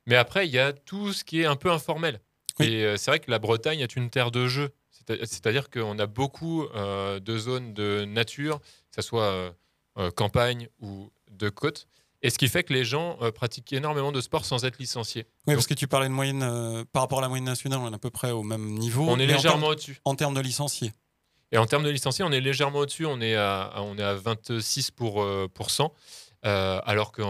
[0.06, 2.20] Mais après, il y a tout ce qui est un peu informel.
[2.60, 4.70] Et euh, c'est vrai que la Bretagne est une terre de jeu.
[5.07, 9.50] C'est- C'est-à-dire qu'on a beaucoup euh, de zones de nature, que ce soit euh,
[9.98, 11.86] euh, campagne ou de côte.
[12.22, 15.26] Et ce qui fait que les gens euh, pratiquent énormément de sport sans être licenciés.
[15.46, 16.40] Oui, parce que tu parlais de moyenne,
[16.92, 19.04] par rapport à la moyenne nationale, on est à peu près au même niveau.
[19.09, 20.00] On est légèrement au-dessus.
[20.04, 20.92] En termes de licenciés.
[21.52, 23.07] Et en termes de licenciés, on est légèrement au-dessus.
[23.07, 25.92] On, est à- on est à 26 pour, pour cent,
[26.47, 27.22] euh, alors que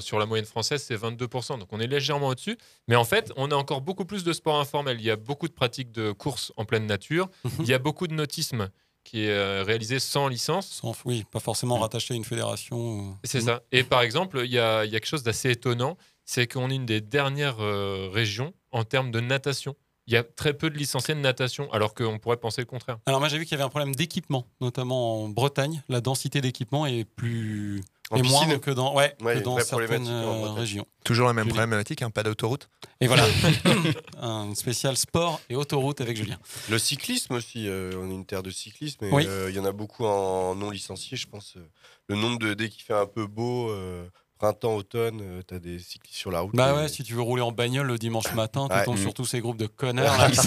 [0.00, 2.58] sur la moyenne française, c'est 22% Donc on est légèrement au-dessus.
[2.88, 4.98] Mais en fait, on a encore beaucoup plus de sport informel.
[5.00, 7.28] Il y a beaucoup de pratiques de course en pleine nature.
[7.60, 8.68] Il y a beaucoup de nautisme
[9.04, 10.66] qui est euh, réalisé sans licence.
[10.66, 13.10] Sans- oui, pas forcément rattaché à une fédération.
[13.10, 13.12] euh.
[13.22, 13.62] C'est ça.
[13.70, 16.70] Et par exemple, il y a, il y a quelque chose d'assez étonnant, c'est qu'on
[16.70, 19.76] est une des dernières euh, régions en termes de natation.
[20.08, 22.98] Il y a très peu de licenciés de natation, alors qu'on pourrait penser le contraire.
[23.06, 25.82] Alors moi j'ai vu qu'il y avait un problème d'équipement, notamment en Bretagne.
[25.88, 27.80] La densité d'équipement est plus
[28.10, 30.86] En piscine moindre que dans, ouais, Ouais, que dans certaines euh, régions.
[31.04, 31.56] Toujours la même Julien.
[31.62, 32.68] problématique, hein, pas d'autoroute.
[33.00, 33.24] Et voilà,
[34.22, 36.38] un spécial sport et autoroute avec Julien.
[36.70, 39.24] Le cyclisme aussi, euh, on est une terre de cyclisme et Oui.
[39.26, 41.54] euh, il y en a beaucoup en non licencié, je pense.
[41.56, 41.66] euh,
[42.08, 44.06] le nombre de dès qu'il fait un peu beau, euh,
[44.38, 46.54] Printemps, automne, euh, t'as des cyclistes sur la route.
[46.54, 48.84] Bah et- ouais, si tu veux rouler en bagnole le dimanche matin, tu Ouais.
[48.84, 49.02] tombes Mm.
[49.02, 50.38] sur tous ces groupes de connards là, qui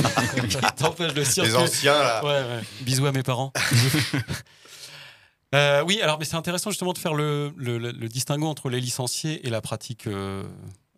[0.77, 1.55] t'empêchent de circuler.
[1.57, 2.23] anciens, là.
[2.23, 2.61] Ouais, ouais.
[2.81, 3.51] Bisous à mes parents.
[5.55, 8.69] Euh, oui, alors mais c'est intéressant justement de faire le, le, le- le distinguo entre
[8.69, 10.43] les licenciés et la pratique euh,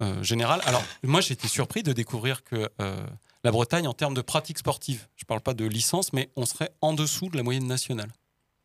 [0.02, 0.62] euh, générale.
[0.66, 3.06] Alors moi j'ai été surpris de découvrir que euh,
[3.46, 6.72] la Bretagne en termes de pratique sportive, je parle pas de licence, mais on serait
[6.82, 8.10] en dessous de la moyenne nationale.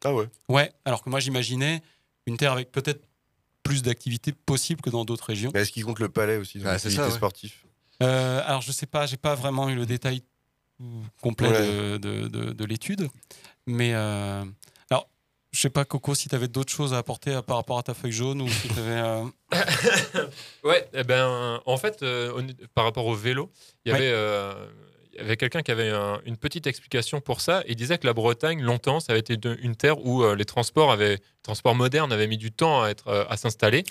[0.05, 1.83] Ah ouais Ouais, alors que moi j'imaginais
[2.27, 3.03] une terre avec peut-être
[3.63, 5.51] plus d'activités possibles que dans d'autres régions.
[5.55, 7.17] Mais est-ce qu'il compte le palais aussi dans Ah, c'est l'activité ça, ouais.
[7.17, 7.53] sportive
[8.03, 10.23] Euh, alors je sais pas, j'ai pas vraiment eu le détail
[11.23, 11.67] complet Ouais.
[11.67, 13.09] de, de- de- de l'étude,
[13.67, 14.45] mais euh,
[15.57, 17.83] je sais pas Coco si tu avais d'autres choses à apporter euh, par rapport à
[17.83, 19.23] ta feuille jaune ou si tu avais
[20.65, 22.43] Ouais, eh ben, en fait, euh,
[22.75, 23.51] par rapport au vélo,
[23.85, 23.99] il y Ouais.
[23.99, 24.53] avait, euh,
[25.15, 27.63] il y avait quelqu'un qui avait un- une petite explication pour ça.
[27.69, 30.45] Il disait que la Bretagne, longtemps, ça avait été de- une terre où euh, les
[30.45, 33.85] transports avaient, les transports modernes avaient mis du temps à, être, euh, à s'installer.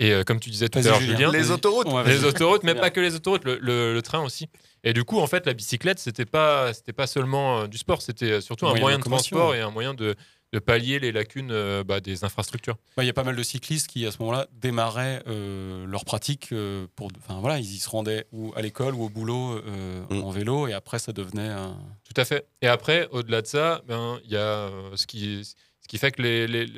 [0.00, 1.32] Et euh, comme tu disais tout à l'heure, Julien.
[1.32, 1.88] Les autoroutes.
[1.88, 4.48] Ouais, les autoroutes, mais pas que les autoroutes, le, le- le train aussi.
[4.84, 8.00] Et du coup, en fait, la bicyclette, c'était pas, c'était pas seulement euh, du sport,
[8.02, 9.58] c'était euh, surtout un Moyen de moyen de locomotion, transport ouais.
[9.58, 10.14] et un moyen de,
[10.52, 12.76] de pallier les lacunes euh, bah, des infrastructures.
[12.96, 16.04] Bah, Il y a pas mal de cyclistes qui, à ce moment-là, démarraient euh, leur
[16.04, 16.48] pratique.
[16.52, 20.02] euh, pour, enfin, voilà, ils y se rendaient ou à l'école ou au boulot euh,
[20.10, 20.22] Mm.
[20.22, 21.76] en vélo, et après, ça devenait un.
[22.04, 22.46] Tout à fait.
[22.62, 26.22] Et après, au-delà de ça, ben, il y a ce qui, ce qui fait que
[26.22, 26.72] les, les-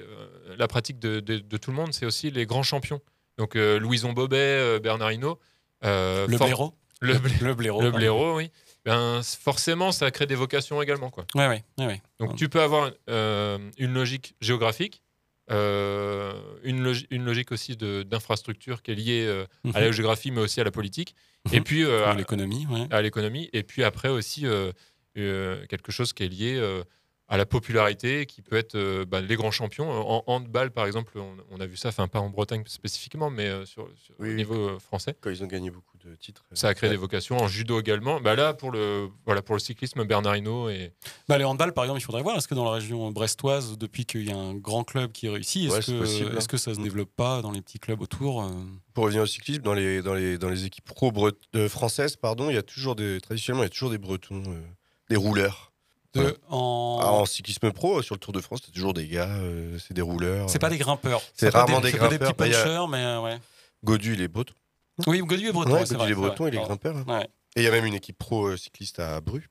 [0.59, 3.01] la pratique de, de- de tout le monde, c'est aussi les grands champions.
[3.39, 5.39] Donc euh, Louison Bobet, euh, Bernard Hinault.
[5.85, 7.81] euh, Le for- blaireau Le, blai- Le blaireau.
[7.81, 7.99] le pardon.
[7.99, 8.51] blaireau, oui.
[8.85, 11.11] Ben, forcément, ça crée des vocations également.
[11.11, 11.26] Quoi.
[11.35, 12.03] Ouais, ouais.
[12.18, 15.03] Donc tu peux avoir euh, une logique géographique,
[15.51, 19.72] euh, une, logi- une logique aussi d'infrastructure qui est liée euh, Mhm.
[19.74, 21.14] à la géographie, mais aussi à la politique.
[21.53, 21.64] Et Mhm.
[21.64, 22.87] puis euh, À l'économie, ouais.
[22.91, 23.49] à l'économie.
[23.53, 24.72] Et puis après aussi euh,
[25.18, 26.83] euh, quelque chose qui est lié euh,
[27.28, 29.89] à la popularité, qui peut être euh, bah, les grands champions.
[29.91, 33.47] En handball, par exemple, on, on a vu ça, enfin pas en Bretagne spécifiquement, mais
[33.47, 35.14] euh, sur, sur- au niveau français.
[35.20, 36.44] Quand ils ont gagné beaucoup de titres.
[36.53, 36.94] euh, Ça a créé ouais.
[36.94, 38.20] des vocations en judo également.
[38.20, 40.92] Bah là, pour le, voilà, pour le cyclisme, Bernard Hinault et,
[41.28, 44.05] Bah, les handball, par exemple, il faudrait voir, est-ce que dans la région brestoise, depuis
[44.07, 46.57] qu'il y a un grand club qui réussit, est-ce Ouais, c'est que, possible, est-ce que
[46.57, 48.51] ça se développe pas dans les petits clubs autour euh
[48.94, 51.12] Pour revenir au cyclisme, dans les, dans les, dans les équipes pro
[51.57, 54.42] euh, françaises, pardon, il y a toujours des, traditionnellement, il y a toujours des Bretons,
[54.46, 54.61] euh,
[55.09, 55.66] des rouleurs.
[56.12, 56.36] De- Voilà.
[56.48, 56.98] en...
[57.03, 59.94] Ah, en cyclisme pro, sur le Tour de France, c'est toujours des gars, euh, c'est
[59.94, 60.51] des rouleurs.
[60.51, 61.22] C'est pas des grimpeurs.
[61.34, 62.28] C'est rarement des, des, c'est pas grimpeurs.
[62.28, 63.38] des petits Bah, a punchers, mais euh, ouais.
[63.84, 64.53] Godu, il est breton.
[65.07, 66.14] Oui, Godu est breton, Ouais, c'est est c'est vrai.
[66.14, 66.96] breton, il est grimpeur.
[66.96, 67.05] hein.
[67.07, 67.28] Ouais.
[67.57, 69.48] Et il y a même une équipe pro euh, cycliste à Bru.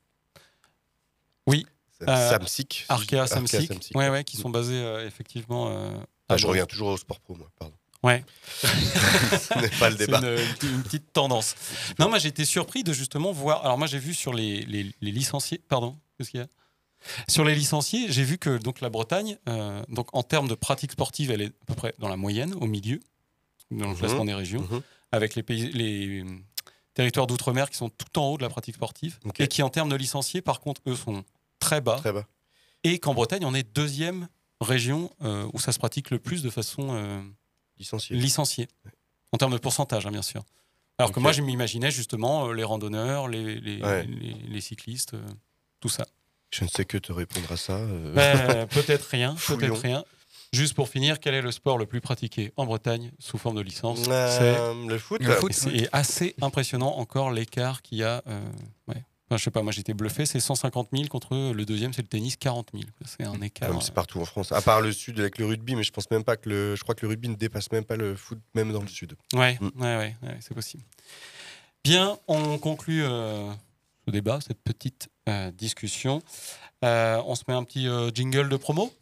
[1.46, 1.66] Oui.
[2.02, 2.86] Euh, Samsic.
[2.88, 3.90] Arkea Samsic.
[3.94, 5.70] Ouais, ouais, qui sont basés euh, effectivement.
[6.28, 7.74] Ah, je reviens toujours au sport pro, moi, pardon.
[8.02, 8.24] Ouais.
[8.62, 10.20] Ce n'est pas le C'est débat.
[10.20, 10.38] Une,
[10.68, 11.54] une- une petite tendance.
[11.98, 13.62] Non, moi j'ai été surpris de justement voir.
[13.64, 15.60] Alors moi j'ai vu sur les, les- les licenciés.
[15.68, 16.46] Pardon, qu'est-ce qu'il y a?
[17.28, 20.92] Sur les licenciés, j'ai vu que donc la Bretagne, euh, donc en termes de pratique
[20.92, 23.00] sportive, elle est à peu près dans la moyenne, au milieu,
[23.70, 23.96] dans le Mhm.
[23.98, 24.82] classement des régions, Mhm.
[25.12, 26.38] Avec les pays, les euh,
[26.94, 29.88] territoires d'outre-mer qui sont tout en haut de la pratique sportive et qui en termes
[29.88, 31.24] de licenciés, par contre, eux sont
[31.58, 31.96] très bas.
[31.96, 32.26] Très bas.
[32.84, 34.28] Et qu'en Bretagne, on est deuxième
[34.60, 37.22] région euh, où ça se pratique le plus de façon euh,
[37.78, 38.16] Licencié.
[38.16, 38.68] licenciée.
[39.32, 40.42] En termes de pourcentage, hein, bien sûr.
[40.98, 44.04] Alors que moi, je m'imaginais justement euh, les randonneurs, les, les, Ouais.
[44.04, 45.16] les- les cyclistes,
[45.80, 46.04] tout ça.
[46.52, 47.74] Je ne sais que te répondre à ça.
[47.74, 48.12] euh.
[48.12, 50.04] Ben, peut-être rien, peut-être rien.
[50.52, 53.60] Juste pour finir, quel est le sport le plus pratiqué en Bretagne sous forme de
[53.60, 55.22] licence Euh, le foot.
[55.22, 58.22] Le foot, C'est assez impressionnant encore l'écart qu'il y a.
[58.26, 58.40] euh,
[58.88, 59.04] ouais.
[59.28, 62.08] Enfin, je sais pas, moi j'étais bluffé, c'est 150 000 contre le deuxième, c'est le
[62.08, 62.82] tennis, 40 000.
[63.06, 63.68] C'est un écart.
[63.68, 64.50] Comme c'est partout en France.
[64.50, 66.74] À part le sud avec le rugby, mais je pense même pas que le.
[66.74, 69.14] Je crois que le rugby ne dépasse même pas le foot, même dans le sud.
[69.34, 69.68] Ouais, Mm.
[69.80, 70.82] ouais, ouais, ouais, c'est possible.
[71.84, 73.48] Bien, on conclut euh,
[74.04, 76.20] ce débat, cette petite euh, discussion.
[76.84, 78.92] Euh, on se met un petit euh, jingle de promo?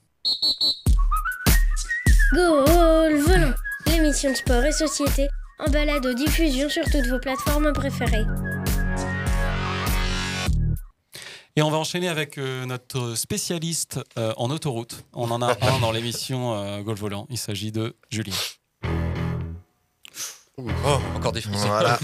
[2.33, 3.55] Goal Volant,
[3.87, 8.27] l'émission de sport et société en balade aux diffusion sur toutes vos plateformes préférées.
[11.57, 15.05] Et on va enchaîner avec euh, notre spécialiste euh, en autoroute.
[15.15, 17.27] On en a un dans l'émission euh, Golf Volant.
[17.31, 18.35] Il s'agit de Julien.
[20.59, 21.33] Oh, encore.
[21.51, 21.99] Voilà.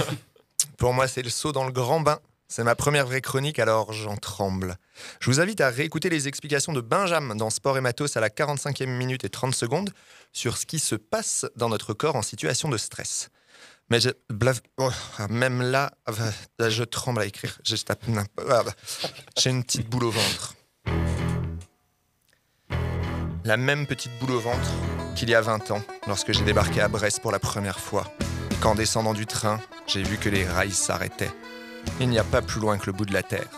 [0.78, 2.18] Pour moi, c'est le saut dans le grand bain.
[2.56, 4.76] C'est ma première vraie chronique, alors j'en tremble.
[5.18, 8.28] Je vous invite à réécouter les explications de Benjamin dans Sport et Matos à la
[8.28, 9.90] 45e minute et 30 secondes
[10.32, 13.30] sur ce qui se passe dans notre corps en situation de stress.
[13.90, 14.10] Mais je,
[14.78, 14.90] oh,
[15.28, 17.58] même là, euh, je tremble à écrire.
[18.48, 18.72] Ah, bah.
[19.36, 20.54] J'ai une petite boule au ventre.
[23.42, 24.70] La même petite boule au ventre
[25.16, 28.04] qu'il y a 20 ans, lorsque j'ai débarqué à Brest pour la première fois.
[28.60, 31.32] Qu'en descendant du train, j'ai vu que les rails s'arrêtaient.
[32.00, 33.48] Il n'y a pas plus loin que le bout de la terre.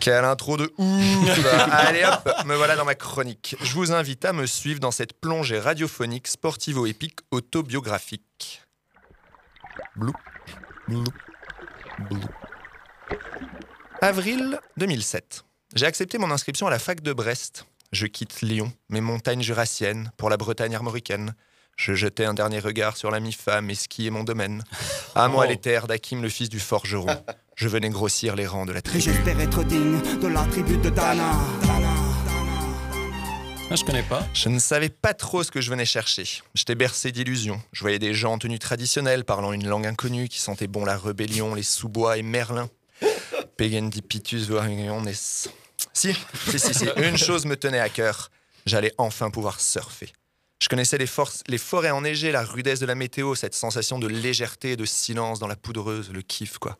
[0.00, 3.56] Quelle intro de ouf Allez hop, me voilà dans ma chronique.
[3.62, 8.62] Je vous invite à me suivre dans cette plongée radiophonique, sportivo-épique, autobiographique.
[9.96, 10.12] Blou,
[10.88, 11.04] blou,
[12.08, 12.20] blou.
[14.00, 15.44] Avril 2007.
[15.74, 17.66] J'ai accepté mon inscription à la fac de Brest.
[17.92, 21.34] Je quitte Lyon, mes montagnes jurassiennes, pour la Bretagne armoricaine.
[21.82, 24.62] Je jetais un dernier regard sur la mi-femme et skier mon domaine.
[25.14, 27.06] À moi les terres d'Hakim, le fils du forgeron.
[27.56, 29.00] Je venais grossir les rangs de la Et tribu.
[29.00, 31.30] j'espère être digne de la tribu de Dana.
[33.70, 34.26] Ah, je connais pas.
[34.34, 36.42] Je ne savais pas trop ce que je venais chercher.
[36.54, 37.62] J'étais bercé d'illusions.
[37.72, 40.98] Je voyais des gens en tenue traditionnelle parlant une langue inconnue qui sentait bon la
[40.98, 42.68] rébellion, les sous-bois et Merlin.
[43.56, 45.10] Pegendipitus variones.
[45.14, 45.48] Si,
[45.94, 46.88] si, si, si.
[46.98, 48.30] Une chose me tenait à cœur.
[48.66, 50.12] J'allais enfin pouvoir surfer.
[50.62, 54.76] Je connaissais les, forêts enneigées, la rudesse de la météo, cette sensation de légèreté et
[54.76, 56.78] de silence dans la poudreuse, le kiff, quoi.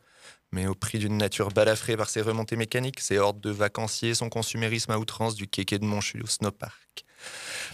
[0.51, 4.29] Mais au prix d'une nature balafrée par ses remontées mécaniques, ses hordes de vacanciers, son
[4.29, 7.05] consumérisme à outrance du kéké de Montchul au snowpark.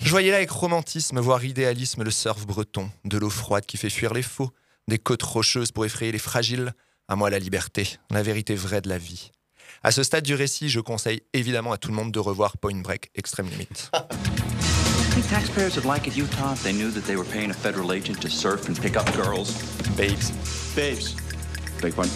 [0.01, 3.89] Je voyais là avec romantisme, voire idéalisme, le surf breton, de l'eau froide qui fait
[3.89, 4.51] fuir les faux,
[4.87, 6.73] des côtes rocheuses pour effrayer les fragiles.
[7.07, 9.31] À moi la liberté, la vérité vraie de la vie.
[9.83, 12.81] À ce stade du récit, je conseille évidemment à tout le monde de revoir Point
[12.81, 13.89] Break Extreme Limit.
[15.21, 17.91] think taxpayers would like it, Utah, if they knew that they were paying a federal
[17.91, 19.51] agent to surf and pick up girls?
[19.95, 20.31] Babes.
[20.75, 21.15] Babes.
[21.81, 22.13] Beg pardon?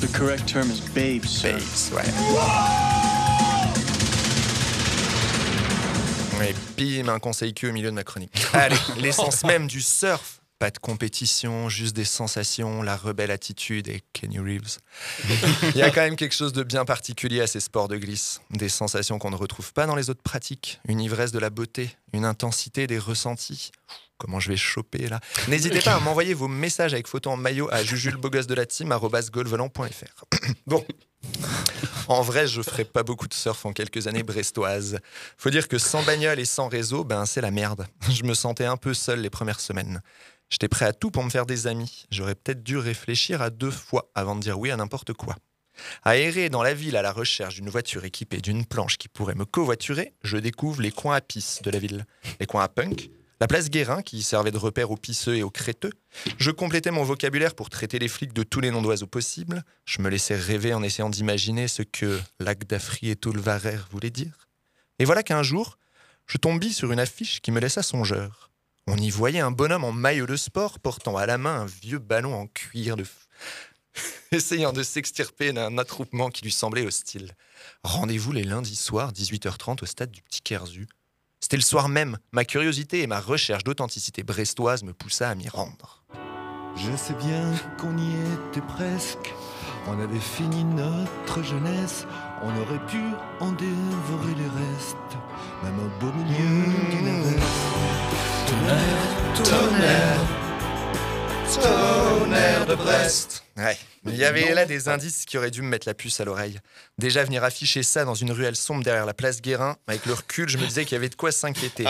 [0.00, 1.52] The correct term is babes, sir.
[1.52, 2.06] Babes, right.
[6.38, 6.48] ouais.
[6.48, 8.32] Et bim, un conseil que au milieu de ma chronique.
[8.52, 10.41] Allez, l'essence même du surf.
[10.62, 14.78] Pas de compétition, juste des sensations, la rebelle attitude et Kenny Reeves.
[15.74, 18.40] Il y a quand même quelque chose de bien particulier à ces sports de glisse.
[18.50, 20.80] Des sensations qu'on ne retrouve pas dans les autres pratiques.
[20.86, 23.72] Une ivresse de la beauté, une intensité des ressentis.
[24.18, 25.18] Comment je vais choper là?
[25.48, 28.96] N'hésitez pas à m'envoyer vos messages avec photos en maillot à jujulbeaugosse de la team
[30.68, 30.86] bon.
[32.06, 35.00] En vrai, je ferai pas beaucoup de surf en quelques années brestoises.
[35.38, 37.86] Faut dire que sans bagnole et sans réseau, ben c'est la merde.
[38.08, 40.00] Je me sentais un peu seul les premières semaines.
[40.52, 42.04] J'étais prêt à tout pour me faire des amis.
[42.10, 45.34] J'aurais peut-être dû réfléchir à deux fois avant de dire oui à n'importe quoi.
[46.02, 49.34] À errer dans la ville à la recherche d'une voiture équipée d'une planche qui pourrait
[49.34, 52.04] me covoiturer, je découvre les coins à pisse de la ville.
[52.38, 53.08] Les coins à punk,
[53.40, 55.94] la place Guérin qui servait de repère aux pisseux et aux créteux.
[56.36, 59.64] Je complétais mon vocabulaire pour traiter les flics de tous les noms d'oiseaux possibles.
[59.86, 64.50] Je me laissais rêver en essayant d'imaginer ce que lac d'Afri et Toulvarer voulaient dire.
[64.98, 65.78] Et voilà qu'un jour,
[66.26, 68.51] je tombis sur une affiche qui me laissa songeur.
[68.88, 71.98] On y voyait un bonhomme en maillot de sport portant à la main un vieux
[71.98, 73.26] ballon en cuir de f-
[74.32, 77.32] essayant de s'extirper d'un attroupement qui lui semblait hostile.
[77.84, 80.88] Rendez-vous les lundis soirs, 18h30, au stade du Petit Kerzu.
[81.40, 82.18] C'était le soir même.
[82.32, 86.04] Ma curiosité et ma recherche d'authenticité brestoise me poussa à m'y rendre.
[86.76, 88.12] Je sais bien qu'on y
[88.48, 89.32] était presque.
[89.86, 92.06] On avait fini notre jeunesse.
[92.42, 93.00] On aurait pu
[93.40, 95.18] en dévorer les restes.
[95.62, 96.64] Même au beau milieu.
[98.46, 100.20] Tonnerre, tonnerre.
[101.60, 103.44] Tonnerre de Brest.
[103.56, 103.76] Ouais,
[104.06, 106.58] il y avait là des indices qui auraient dû me mettre la puce à l'oreille.
[106.98, 110.48] Déjà venir afficher ça dans une ruelle sombre derrière la place Guérin, avec le recul,
[110.48, 111.86] je me disais qu'il y avait de quoi s'inquiéter.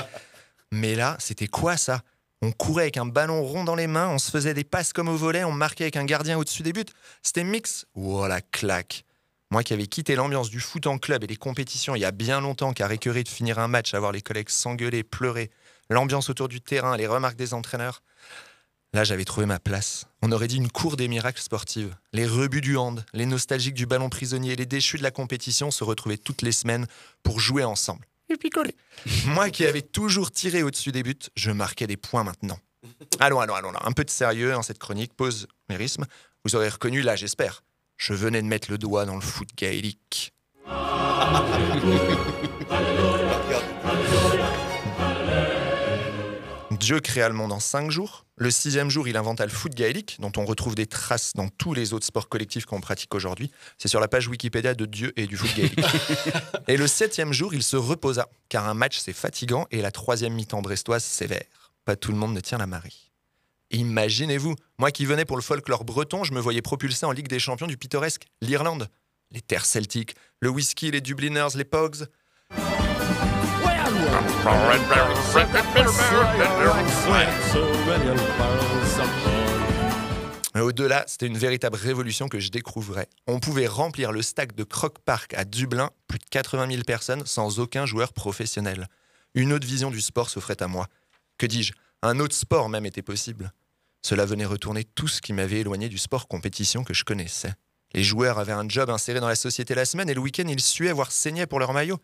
[0.73, 2.01] Mais là, c'était quoi ça?
[2.43, 5.09] On courait avec un ballon rond dans les mains, on se faisait des passes comme
[5.09, 6.85] au volet, on marquait avec un gardien au-dessus des buts.
[7.23, 7.87] C'était mix.
[7.95, 9.05] Oh la claque
[9.53, 12.11] Moi qui avais quitté l'ambiance du foot en club et les compétitions il y a
[12.11, 15.51] bien longtemps, car écœuré de finir un match, à voir les collègues s'engueuler, pleurer,
[15.91, 18.03] l'ambiance autour du terrain, les remarques des entraîneurs.
[18.95, 20.07] Là, j'avais trouvé ma place.
[20.23, 21.95] On aurait dit une cour des miracles sportives.
[22.15, 25.85] Les rebuts du hand, les nostalgiques du ballon prisonnier, les déchus de la compétition se
[25.85, 26.87] retrouvaient toutes les semaines
[27.23, 28.07] pour jouer ensemble.
[28.31, 28.75] Et picoler.
[29.27, 32.59] Moi qui avais toujours tiré au-dessus des buts, je marquais des points maintenant.
[33.21, 33.81] Allons, allons, allons, là.
[33.85, 35.13] un peu de sérieux dans cette chronique.
[35.13, 36.07] Pause, mérisme.
[36.47, 37.63] Vous aurez reconnu là, j'espère.
[38.05, 40.35] Je venais de mettre le doigt dans le foot gaélique.
[46.73, 48.27] Dieu créa le monde en cinq jours.
[48.35, 51.75] Le sixième jour, il inventa le foot gaélique, dont on retrouve des traces dans tous
[51.75, 53.53] les autres sports collectifs qu'on pratique aujourd'hui.
[53.79, 55.87] C'est sur la page Wikipédia de Dieu et du foot gaélique.
[56.67, 60.33] et le septième jour, il se reposa, car un match c'est fatigant et la troisième
[60.33, 61.45] mi-temps brestoise sévère.
[61.85, 63.12] Pas tout le monde ne tient la marée.
[63.73, 67.39] Imaginez-vous, moi qui venais pour le folklore breton, je me voyais propulsé en Ligue des
[67.39, 68.89] Champions du pittoresque, l'Irlande.
[69.31, 72.07] Les terres celtiques, le whisky, les Dubliners, les Pogs.
[80.55, 83.09] Au-delà, c'était une véritable révolution que je découvrais.
[83.27, 87.25] On pouvait remplir le stack de Croc Park à Dublin, plus de 80 000 personnes,
[87.25, 88.87] sans aucun joueur professionnel.
[89.35, 90.89] Une autre vision du sport s'offrait à moi.
[91.39, 91.73] Que dis-je?
[92.03, 93.53] Un autre sport même était possible.
[94.03, 97.55] Cela venait retourner tout ce qui m'avait éloigné du sport compétition que je connaissais.
[97.95, 100.61] Les joueurs avaient un job inséré dans la société la semaine et le week-end, ils
[100.61, 101.99] suaient, voire saignaient pour leur maillot.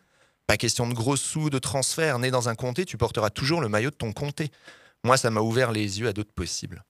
[0.47, 2.19] Pas question de gros sous, de transfert.
[2.19, 4.49] Né dans un comté, tu porteras toujours le maillot de ton comté.
[5.03, 6.83] Moi, ça m'a ouvert les yeux à d'autres possibles.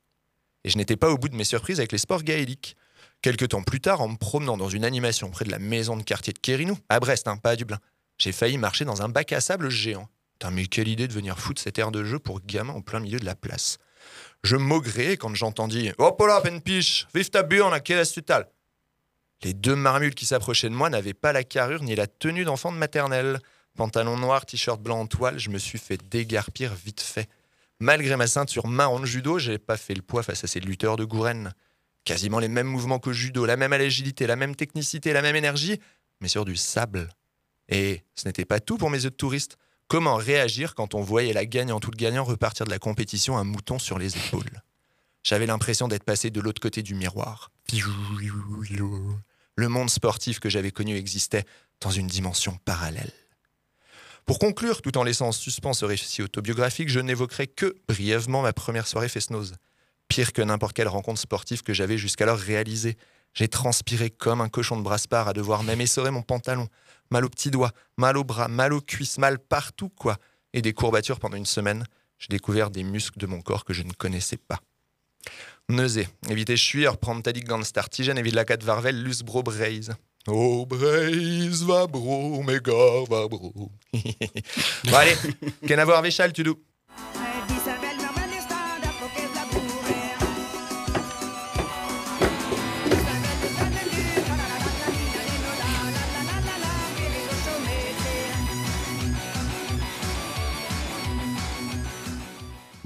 [0.64, 2.76] Et je n'étais pas au bout de mes surprises avec les sports gaéliques.
[3.22, 6.04] Quelques temps plus tard, en me promenant dans une animation près de la maison de
[6.04, 7.80] quartier de Kérinou, à Brest, hein, pas à Dublin,
[8.18, 10.08] j'ai failli marcher dans un bac à sable géant.
[10.34, 13.00] Putain, mais quelle idée de venir foutre cette aire de jeu pour gamin en plein
[13.00, 13.78] milieu de la place.
[14.44, 18.50] Je maugréais quand j'entendis Hop là, penpiche, vive ta burne, à quelle astutal
[19.44, 22.72] Les deux marmules qui s'approchaient de moi n'avaient pas la carrure ni la tenue d'enfant
[22.72, 23.40] de maternelle.
[23.76, 27.30] Pantalon noir, t-shirt blanc en toile, je me suis fait dégarpir vite fait.
[27.80, 30.98] Malgré ma ceinture marron de judo, j'ai pas fait le poids face à ces lutteurs
[30.98, 31.54] de Gouren.
[32.04, 35.80] Quasiment les mêmes mouvements que judo, la même agilité, la même technicité, la même énergie,
[36.22, 37.10] mais sur du sable.
[37.70, 39.58] Et ce n'était pas tout pour mes yeux de touriste.
[39.90, 43.44] Comment réagir quand on voyait la gagnante ou le gagnant repartir de la compétition un
[43.44, 44.62] mouton sur les épaules?
[45.24, 47.52] J'avais l'impression d'être passé de l'autre côté du miroir.
[49.56, 51.44] Le monde sportif que j'avais connu existait
[51.82, 53.12] dans une dimension parallèle.
[54.28, 58.54] Pour conclure, tout en laissant en suspens ce récit autobiographique, je n'évoquerai que brièvement ma
[58.54, 59.56] première soirée Fesnose.
[60.08, 62.96] Pire que n'importe quelle rencontre sportive que j'avais jusqu'alors réalisée.
[63.34, 66.68] J'ai transpiré comme un cochon de Braspar à devoir même essorer mon pantalon.
[67.12, 70.18] Mal aux petits doigts, mal aux bras, mal aux cuisses, mal partout, quoi.
[70.54, 71.86] Et des courbatures pendant une semaine.
[72.18, 74.60] J'ai découvert des muscles de mon corps que je ne connaissais pas.
[75.70, 79.94] Nausée, éviter chuir, prendre tadik dans le startigen, éviter la 4 varvel, lus bro braise.
[80.28, 83.72] Oh braise va bro, gars va bro.
[83.94, 85.16] bon allez,
[85.68, 86.60] qu'en avoir Véchal, tu doux.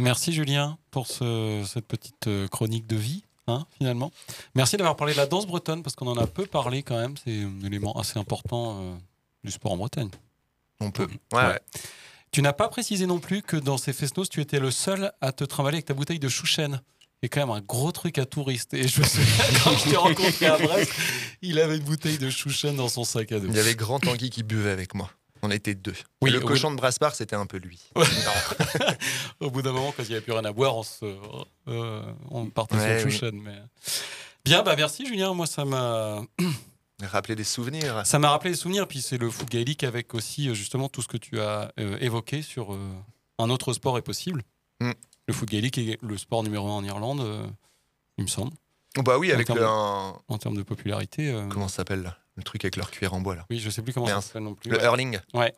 [0.04, 4.12] Merci Julien pour ce- cette petite euh, chronique de vie, hein, finalement.
[4.54, 7.16] Merci d'avoir parlé de la danse bretonne parce qu'on en a peu parlé quand même.
[7.24, 8.96] C'est un élément assez important euh,
[9.44, 10.10] du sport en Bretagne.
[10.82, 11.08] On peut.
[11.34, 11.60] Ouais, ouais.
[12.32, 15.32] Tu n'as pas précisé non plus que dans ces fesnos, tu étais le seul à
[15.32, 16.82] te trimballer avec ta bouteille de chouchen.
[17.22, 18.74] C'est quand même un gros truc à touriste.
[18.74, 20.92] Et je me souviens quand je t'ai rencontré à Brest,
[21.42, 23.48] il avait une bouteille de chouchen dans son sac à dos.
[23.48, 25.10] Il y avait Grand Tanguy qui buvait avec moi.
[25.46, 25.94] On était deux.
[26.22, 27.80] Oui, le cochon de Braspar, c'était un peu lui.
[29.40, 31.06] Au bout d'un moment, quand il n'y avait plus rien à boire, on, se,
[31.68, 33.20] euh, on partait Ouais, sur le oui.
[33.20, 33.42] chouchen.
[33.42, 33.58] Mais...
[34.46, 35.34] Bien, bah merci Julien.
[35.34, 36.22] Moi, ça m'a.
[37.02, 38.06] Rappeler des souvenirs.
[38.06, 41.02] Ça m'a rappelé des souvenirs, puis c'est le foot gaélique avec aussi euh, justement tout
[41.02, 42.78] ce que tu as euh, évoqué sur euh,
[43.40, 44.44] un autre sport est possible.
[44.80, 44.92] Mm.
[45.28, 47.26] Le foot gaélique est le sport numéro un en Irlande,
[48.18, 48.52] il me semble.
[49.04, 49.66] Bah oui, En avec termes le.
[49.66, 51.38] de- un- En termes de popularité.
[51.50, 52.18] Comment ça s'appelle là?
[52.36, 53.46] Le truc avec leur cuir en bois là.
[53.50, 54.26] Oui, je sais plus comment ça Mince.
[54.28, 54.70] s'appelle non plus.
[54.70, 54.84] Le ouais.
[54.84, 55.20] hurling.
[55.34, 55.54] Ouais.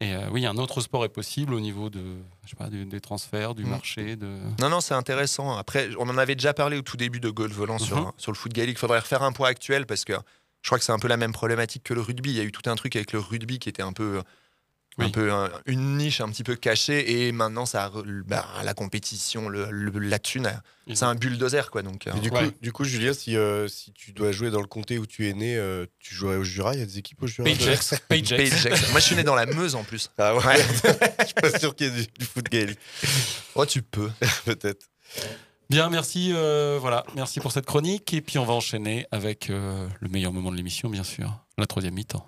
[0.00, 2.02] Et euh, oui, un autre sport est possible au niveau de,
[2.44, 3.68] je sais pas, du- des transferts, du Mm.
[3.68, 4.26] marché, de.
[4.60, 5.56] Non, non, c'est intéressant.
[5.56, 8.12] Après, on en avait déjà parlé au tout début de Golf Volant sur, Mhm.
[8.16, 8.76] sur le foot gaélique.
[8.76, 10.14] Il faudrait refaire un point actuel parce que
[10.62, 12.30] je crois que c'est un peu la même problématique que le rugby.
[12.30, 14.22] Il y a eu tout un truc avec le rugby qui était un peu,
[14.98, 17.90] un peu un- une niche un petit peu cachée et maintenant ça,
[18.26, 20.50] bah, la compétition, le, le- la thune,
[20.92, 21.82] c'est un bulldozer quoi.
[21.82, 24.66] Donc, euh, du, coup, du coup, Julien, si, euh, si tu dois jouer dans le
[24.66, 26.74] comté où tu es né, euh, tu jouerais au Jura?
[26.74, 27.48] Il y a des équipes au Jura?
[27.48, 27.94] Pagex.
[28.08, 28.90] Pagex.
[28.90, 30.10] Moi, je suis né dans la Meuse en plus.
[30.18, 30.56] Ah ouais, Ouais.
[31.20, 32.78] Je suis pas sûr qu'il y ait du, du foot gaélique.
[33.54, 34.10] Oh, tu peux.
[34.44, 34.86] Peut-être.
[35.70, 36.32] Bien, merci.
[36.34, 38.12] euh, voilà, merci pour cette chronique.
[38.12, 41.66] Et puis on va enchaîner avec euh, le meilleur moment de l'émission, bien sûr, la
[41.66, 42.26] troisième mi-temps.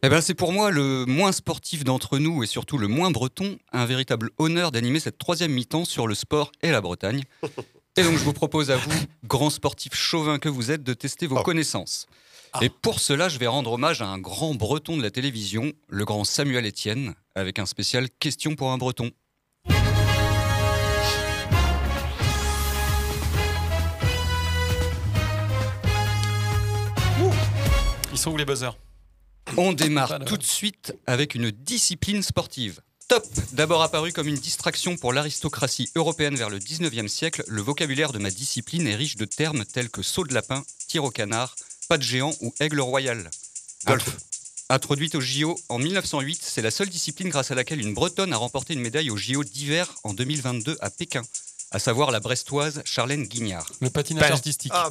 [0.00, 3.58] Eh ben, c'est pour moi le moins sportif d'entre nous et surtout le moins breton,
[3.72, 7.24] un véritable honneur d'animer cette troisième mi-temps sur le sport et la Bretagne.
[7.96, 11.26] Et donc je vous propose à vous, grand sportif chauvin que vous êtes, de tester
[11.26, 12.06] vos connaissances.
[12.60, 16.04] Et pour cela, je vais rendre hommage à un grand breton de la télévision, le
[16.04, 19.10] grand Samuel Etienne, avec un spécial Question pour un breton.
[28.12, 28.76] Ils sont où les buzzers?
[29.56, 32.80] On démarre tout de suite avec une discipline sportive.
[33.08, 38.12] Top D'abord apparu comme une distraction pour l'aristocratie européenne vers le 19e siècle, le vocabulaire
[38.12, 41.56] de ma discipline est riche de termes tels que saut de lapin, tir au canard,
[41.88, 43.30] pas de géant ou aigle royal.
[43.86, 44.16] Golf.
[44.68, 48.36] Introduite au JO en 1908, c'est la seule discipline grâce à laquelle une Bretonne a
[48.36, 51.22] remporté une médaille aux JO d'hiver en 2022 à Pékin.
[51.70, 53.70] à savoir la brestoise Charlène Guignard.
[53.80, 54.72] Le patinage Pas- artistique.
[54.74, 54.90] Ah,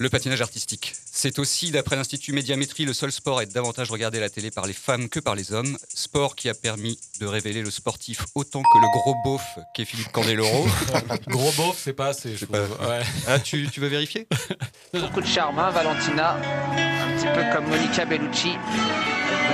[0.00, 0.94] Le patinage artistique.
[1.12, 4.50] C'est aussi, d'après l'Institut Médiamétrie, le seul sport à être davantage regardé à la télé
[4.50, 5.76] par les femmes que par les hommes.
[5.92, 9.42] Sport qui a permis de révéler le sportif autant que le gros beauf
[9.74, 10.66] qu'est Philippe Candeloro.
[11.26, 12.34] Gros beauf, c'est pas assez.
[12.34, 12.60] je pas-.
[12.60, 13.02] Ouais.
[13.28, 14.26] Ah, tu, tu veux vérifier?
[14.94, 16.38] Beaucoup de charme, hein, Valentina.
[16.78, 18.52] Un petit peu comme Monica Bellucci.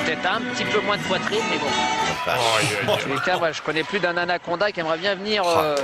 [0.05, 2.92] Peut-être un petit peu moins de poitrine, mais bon.
[2.92, 5.74] En tous les cas, moi, je connais plus d'un anaconda qui aimerait bien venir euh,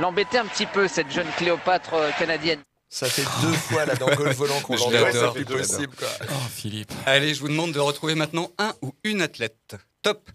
[0.00, 2.60] l'embêter un petit peu, cette jeune Cléopâtre euh, canadienne.
[2.90, 6.08] Ça fait deux fois là dans Golf Volant qu'on l'entend, c'est plus possible quoi.
[6.30, 6.92] Oh, Philippe.
[7.06, 9.76] Allez, je vous demande de retrouver maintenant un ou une athlète.
[10.02, 10.30] Top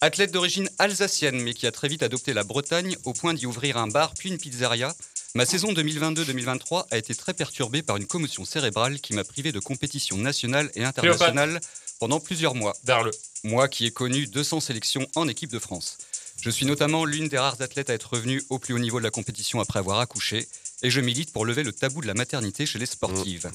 [0.00, 3.78] Athlète d'origine alsacienne, mais qui a très vite adopté la Bretagne au point d'y ouvrir
[3.78, 4.94] un bar puis une pizzeria.
[5.34, 9.60] Ma saison 2022-2023 a été très perturbée par une commotion cérébrale qui m'a privé de
[9.60, 11.58] compétitions nationales et internationales
[11.98, 12.76] pendant plusieurs mois.
[12.84, 13.10] Darle.
[13.44, 15.96] Moi qui ai connu 200 sélections en équipe de France.
[16.40, 19.04] Je suis notamment l'une des rares athlètes à être revenue au plus haut niveau de
[19.04, 20.46] la compétition après avoir accouché,
[20.84, 23.50] et je milite pour lever le tabou de la maternité chez les sportives.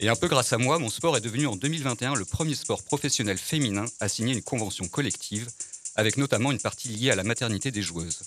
[0.00, 2.82] Et un peu grâce à moi, mon sport est devenu en 2021 le premier sport
[2.82, 5.48] professionnel féminin à signer une convention collective,
[5.94, 8.22] avec notamment une partie liée à la maternité des joueuses.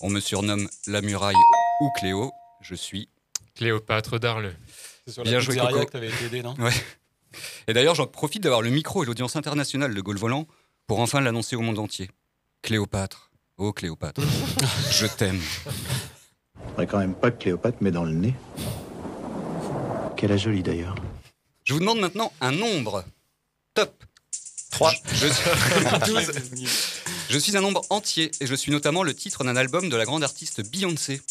[0.00, 1.34] On me surnomme la muraille
[1.80, 2.30] ou Cléo,
[2.60, 3.08] je suis...
[3.56, 4.54] Cléopâtre d'Arle.
[5.04, 5.84] C'est sur la Bien joué, Coco.
[5.84, 6.74] que t'avais été aidé, non Ouais.
[7.66, 10.46] Et d'ailleurs, j'en profite d'avoir le micro et l'audience internationale de Gaulle Volant
[10.86, 12.08] pour enfin l'annoncer au monde entier.
[12.62, 14.22] Cléopâtre, oh Cléopâtre,
[14.92, 15.40] je t'aime.
[16.76, 18.34] Faudrait quand même pas que Cléopâtre met dans le nez.
[20.14, 20.94] Qu'elle a jolie d'ailleurs.
[21.64, 23.02] Je vous demande maintenant un nombre.
[23.72, 23.94] Top
[24.72, 24.92] 3.
[25.12, 26.66] Je suis...
[27.30, 30.04] je suis un nombre entier et je suis notamment le titre d'un album de la
[30.04, 31.22] grande artiste Beyoncé.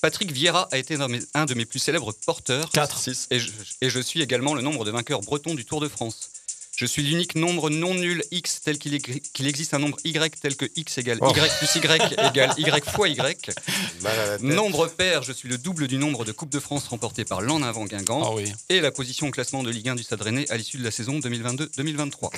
[0.00, 2.70] Patrick Vieira a été un de mes, un de mes plus célèbres porteurs.
[2.70, 2.96] 4.
[2.96, 3.26] 6.
[3.32, 6.30] Et je, et je suis également le nombre de vainqueurs bretons du Tour de France.
[6.76, 9.00] Je suis l'unique nombre non nul x tel qu'il est-
[9.32, 11.30] qu'il existe un nombre y tel que x égale Oh.
[11.30, 11.78] y plus y
[12.26, 13.18] égale y fois y.
[14.40, 17.62] Nombre pair, je suis le double du nombre de Coupes de France remportées par l'en
[17.62, 18.52] avant Guingamp Ah oui.
[18.68, 20.90] et la position au classement de Ligue 1 du Stade Rennais à l'issue de la
[20.90, 22.30] saison 2022-2023.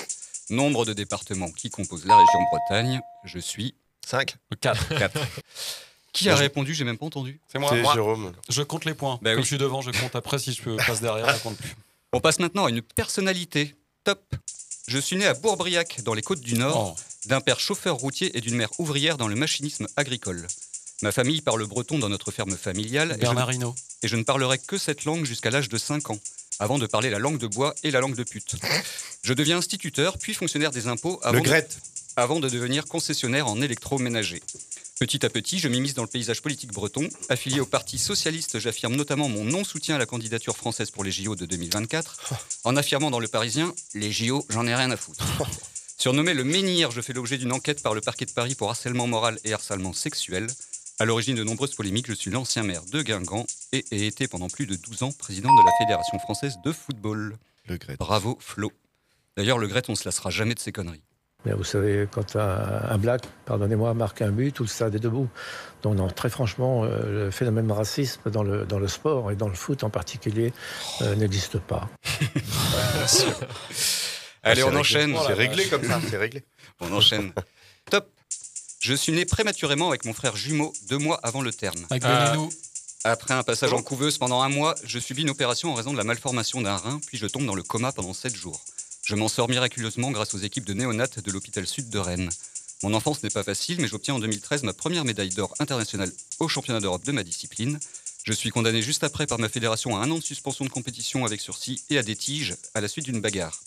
[0.50, 3.74] Nombre de départements qui composent la région Bretagne, je suis
[4.06, 4.36] 5.
[4.60, 4.88] 4.
[4.98, 5.18] 4.
[6.12, 7.40] Qui a répondu J'ai même pas entendu.
[7.50, 7.70] C'est moi.
[7.70, 7.94] C'est moi.
[7.94, 8.32] Jérôme.
[8.48, 9.18] Je compte les points.
[9.22, 9.42] Bah Comme oui.
[9.42, 10.38] je suis devant, je compte après.
[10.38, 11.74] Si je peux passe derrière, je compte plus.
[12.12, 13.74] On passe maintenant à une personnalité.
[14.06, 14.36] Top.
[14.86, 17.00] Je suis né à Bourbriac, dans les Côtes du Nord, Oh.
[17.28, 20.46] d'un père chauffeur routier et d'une mère ouvrière dans le machinisme agricole.
[21.02, 23.26] Ma famille parle breton dans notre ferme familiale et je,
[24.04, 26.20] et ne parlerai que cette langue jusqu'à l'âge de 5 ans,
[26.60, 28.54] avant de parler la langue de bois et la langue de pute.
[29.22, 31.76] Je deviens instituteur, puis fonctionnaire des impôts avant, Le de, Grette.
[32.16, 34.42] Avant de devenir concessionnaire en électroménager.
[34.98, 37.08] Petit à petit, je m'immisce dans le paysage politique breton.
[37.28, 41.36] Affilié au Parti socialiste, j'affirme notamment mon non-soutien à la candidature française pour les JO
[41.36, 45.24] de 2024, en affirmant dans Le Parisien Les JO, j'en ai rien à foutre.
[45.98, 49.06] Surnommé le menhir, je fais l'objet d'une enquête par le parquet de Paris pour harcèlement
[49.06, 50.46] moral et harcèlement sexuel.
[50.98, 54.48] À l'origine de nombreuses polémiques, je suis l'ancien maire de Guingamp et ai été pendant
[54.48, 57.36] plus de 12 ans président de la Fédération française de football.
[57.66, 57.78] Le.
[57.98, 58.72] Bravo Flo.
[59.36, 61.02] D'ailleurs, le Gret, on se lassera jamais de ses conneries.
[61.46, 64.98] Mais vous savez, quand un, un black, pardonnez-moi, marque un but, tout le stade est
[64.98, 65.28] debout.
[65.82, 69.48] Donc non, très franchement, euh, le phénomène racisme dans le, dans le sport et dans
[69.48, 70.52] le foot en particulier
[71.02, 71.88] euh, n'existe pas.
[74.42, 74.80] Allez, c'est on réglé.
[74.80, 75.16] enchaîne.
[75.26, 76.44] C'est réglé comme ça, c'est réglé.
[76.80, 77.32] On enchaîne.
[77.90, 78.08] Top.
[78.80, 81.78] Je suis né prématurément avec mon frère jumeau deux mois avant le terme.
[81.90, 82.30] Avec Ah.
[82.30, 82.50] Benelou.
[83.04, 85.96] Après un passage en couveuse pendant un mois, je subis une opération en raison de
[85.96, 88.60] la malformation d'un rein, puis je tombe dans le coma pendant sept jours.
[89.06, 92.28] Je m'en sors miraculeusement grâce aux équipes de néonates de l'hôpital sud de Rennes.
[92.82, 96.48] Mon enfance n'est pas facile, mais j'obtiens en 2013 ma première médaille d'or internationale au
[96.48, 97.78] championnat d'Europe de ma discipline.
[98.24, 101.24] Je suis condamné juste après par ma fédération à un an de suspension de compétition
[101.24, 103.60] avec sursis et à des tiges à la suite d'une bagarre.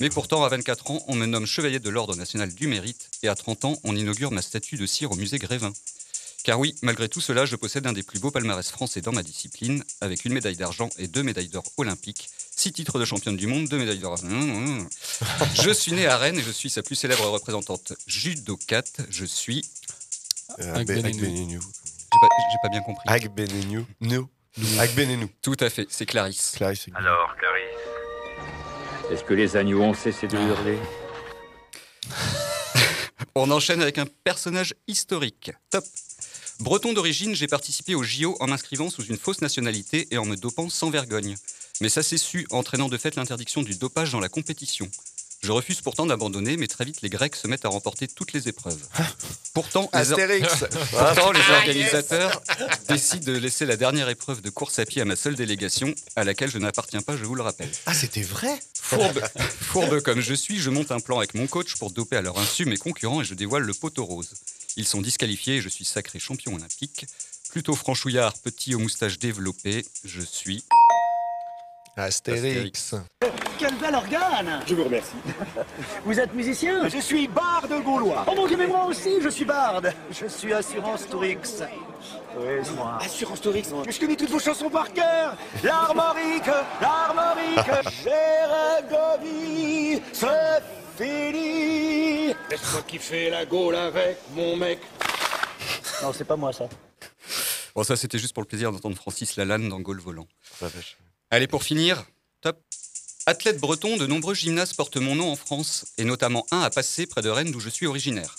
[0.00, 3.28] Mais pourtant, à 24 ans, on me nomme chevalier de l'Ordre national du mérite et
[3.28, 5.72] à 30 ans, on inaugure ma statue de cire au musée Grévin.
[6.42, 9.22] Car oui, malgré tout cela, je possède un des plus beaux palmarès français dans ma
[9.22, 12.30] discipline, avec une médaille d'argent et deux médailles d'or olympiques,
[12.60, 14.22] six titres de championne du monde, deux médailles d'or.
[14.22, 14.88] Mmh, mmh.
[15.62, 19.00] Je suis né à Rennes et je suis sa plus célèbre représentante judocate.
[19.08, 19.64] Je suis.
[20.58, 20.74] Euh.
[20.74, 21.60] Agbenenou.
[22.12, 23.04] J'ai pas, bien compris.
[23.06, 23.86] Agbenenou.
[24.00, 24.28] Nous.
[24.78, 25.30] Agbenenou.
[25.40, 26.52] Tout à fait, c'est Clarisse.
[26.56, 26.88] Clarisse.
[26.94, 27.64] Alors, Clarisse,
[29.10, 30.78] est-ce que les agneaux ont cessé de hurler?
[33.34, 35.52] On enchaîne avec un personnage historique.
[35.70, 35.84] Top.
[36.58, 40.36] Breton d'origine, j'ai participé au JO en m'inscrivant sous une fausse nationalité et en me
[40.36, 41.36] dopant sans vergogne.
[41.80, 44.90] Mais ça s'est su, entraînant de fait l'interdiction du dopage dans la compétition.
[45.42, 48.48] Je refuse pourtant d'abandonner, mais très vite les Grecs se mettent à remporter toutes les
[48.48, 48.78] épreuves.
[49.54, 50.18] Pourtant, les, or-.
[50.90, 52.42] Pourtant, les Ah, organisateurs
[52.88, 56.24] décident de laisser la dernière épreuve de course à pied à ma seule délégation, à
[56.24, 57.70] laquelle je n'appartiens pas, je vous le rappelle.
[57.86, 58.60] Ah, c'était vrai?
[58.74, 59.22] Fourbe,
[59.62, 62.38] fourbe comme je suis, je monte un plan avec mon coach pour doper à leur
[62.38, 64.34] insu mes concurrents et je dévoile le poteau rose.
[64.76, 67.06] Ils sont disqualifiés et je suis sacré champion olympique.
[67.50, 70.64] Plutôt franchouillard, petit aux moustaches développées, je suis.
[72.04, 72.94] Astérix.
[73.58, 75.16] Quel bel organe Je vous remercie.
[76.04, 76.88] Vous êtes musicien?
[76.88, 78.24] Je suis barde gaulois.
[78.26, 81.62] Oh mon dieu, mais moi aussi, je suis barde Je suis Assurance Tourix.
[82.38, 82.98] Oui, c'est moi.
[83.02, 83.64] Assurance Tourix.
[83.84, 85.36] Mais je connais toutes vos chansons par cœur.
[85.62, 86.46] L'armorique,
[86.80, 87.70] l'armorique.
[88.02, 90.62] Géragovie, c'est
[90.96, 92.28] fini.
[92.50, 94.78] Laisse-moi kiffer la Gaule avec mon mec.
[96.02, 96.66] Non, c'est pas moi ça.
[97.74, 100.26] Bon, ça, c'était juste pour le plaisir d'entendre Francis Lalanne dans Gaulle Volant.
[101.32, 102.04] Allez, pour finir,
[102.40, 102.60] top.
[103.24, 107.06] Athlète breton, de nombreux gymnases portent mon nom en France, et notamment un à Passé,
[107.06, 108.34] près de Rennes, d'où je suis originaire.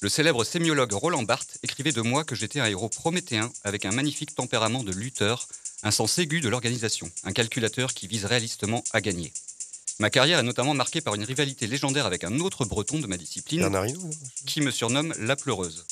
[0.00, 3.90] Le célèbre sémiologue Roland Barthes écrivait de moi que j'étais un héros prométhéen avec un
[3.90, 5.48] magnifique tempérament de lutteur,
[5.82, 9.32] un sens aigu de l'organisation, un calculateur qui vise réalistement à gagner.
[9.98, 13.16] Ma carrière est notamment marquée par une rivalité légendaire avec un autre breton de ma
[13.16, 14.10] discipline, Hinault,
[14.46, 15.84] qui me surnomme la pleureuse.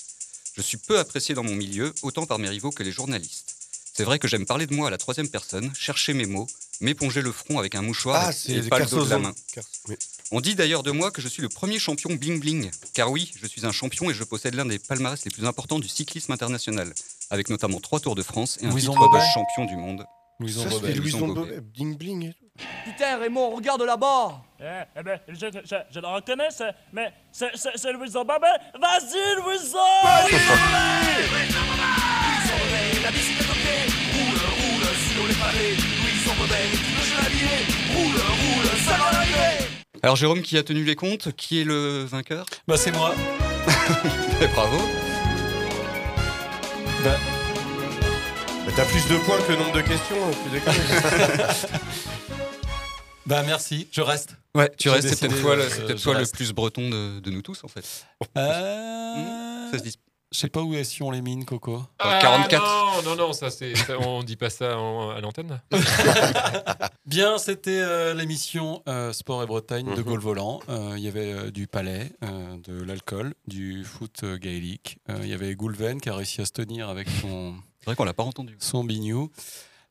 [0.54, 3.53] Je suis peu apprécié dans mon milieu, autant par mes rivaux que les journalistes.
[3.96, 6.48] C'est vrai que j'aime parler de moi à la troisième personne, chercher mes mots,
[6.80, 9.32] m'éponger le front avec un mouchoir Ah, et- pas le dos de la main.
[9.88, 9.94] Oui.
[10.32, 12.70] On dit d'ailleurs de moi que je suis le premier champion bling bling.
[12.92, 15.78] Car oui, je suis un champion et je possède l'un des palmarès les plus importants
[15.78, 16.92] du cyclisme international,
[17.30, 20.04] avec notamment trois Tours de France et un Louison titre de champion du monde.
[20.40, 20.94] Louison Ça, Bobet.
[20.94, 22.32] Louison bling bling.
[22.84, 24.64] Putain, Raymond, regarde là-bas Eh,
[24.96, 25.34] eh ben, je,
[25.64, 26.48] je, je le reconnais,
[26.92, 28.46] mais c'est Louison Bobet.
[28.80, 29.78] Vas-y, Louison
[40.04, 42.44] Alors Jérôme qui a tenu les comptes, qui est le vainqueur?
[42.68, 43.14] Bah c'est moi.
[44.42, 44.76] Et bravo.
[47.02, 47.16] Bah,
[48.66, 50.64] Mais T'as plus de points que le nombre de questions, hein, plus de
[53.24, 54.36] bah merci, je reste.
[54.54, 57.40] Ouais, tu restes, c'est peut-être toi, le- euh, toi le plus breton de, de nous
[57.40, 58.04] tous en fait.
[58.36, 59.70] Euh...
[59.72, 59.98] Ça se dit.
[60.34, 61.80] Je sais pas où est on les mines, Coco?
[62.00, 63.04] Ah, 44.
[63.04, 65.60] Non, non, non, ça, c'est, ça, on dit pas ça en- à l'antenne.
[67.06, 70.02] Bien, c'était euh, l'émission euh, Sport et Bretagne de Mhm.
[70.02, 70.60] Gaulle Volant.
[70.68, 74.98] Euh, Il y avait euh, du palais, euh, de l'alcool, du foot euh, gaélique.
[75.08, 77.94] Euh, Il y avait Goulven qui a réussi à se tenir avec son, C'est vrai
[77.94, 78.56] qu'on l'a pas entendu.
[78.58, 79.30] son bignou.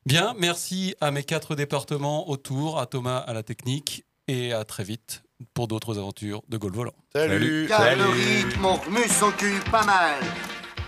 [0.04, 4.84] Bien, merci à mes quatre départements autour, à Thomas à la technique et à très
[4.84, 5.22] vite
[5.54, 6.94] pour d'autres aventures de Gaulle Volant.
[7.14, 7.66] Salut.
[7.68, 10.20] Car le rythme, on remue son cul pas mal.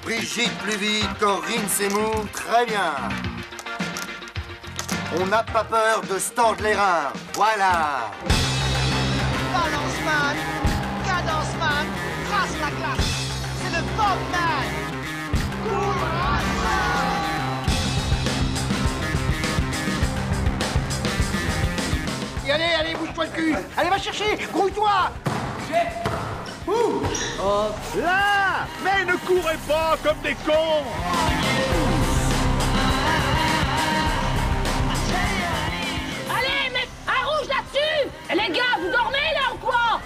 [0.03, 2.94] Brigitte plus vite, Corinne Seymour, très bien.
[5.18, 8.11] On n'a pas peur de se tordre les reins, voilà.
[9.53, 10.36] Balance man,
[11.05, 11.86] cadence man,
[12.28, 13.07] trace la classe.
[13.62, 14.76] C'est le Bob man.
[22.47, 23.57] Et allez, allez, bouge-toi le cul.
[23.76, 25.11] Allez, va chercher, grouille-toi.
[26.68, 27.03] Ouh.
[27.40, 30.84] Hop là Mais ne courez pas comme des cons
[36.30, 40.01] Allez, mais un rouge là-dessus Les gars, vous dormez là ou quoi?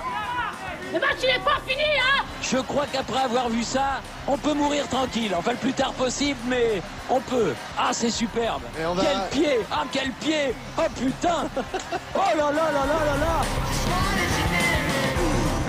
[0.93, 4.55] Le match il est pas fini, hein Je crois qu'après avoir vu ça, on peut
[4.55, 5.33] mourir tranquille.
[5.37, 7.55] Enfin, le plus tard possible, mais on peut.
[7.79, 8.63] Ah, c'est superbe.
[8.85, 11.49] on va- Quel pied Ah, quel pied Oh putain
[12.15, 13.43] Oh là là là là là là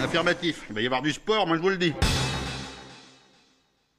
[0.03, 0.61] Affirmatif.
[0.69, 1.93] Il va y avoir du sport, moi je vous le dis.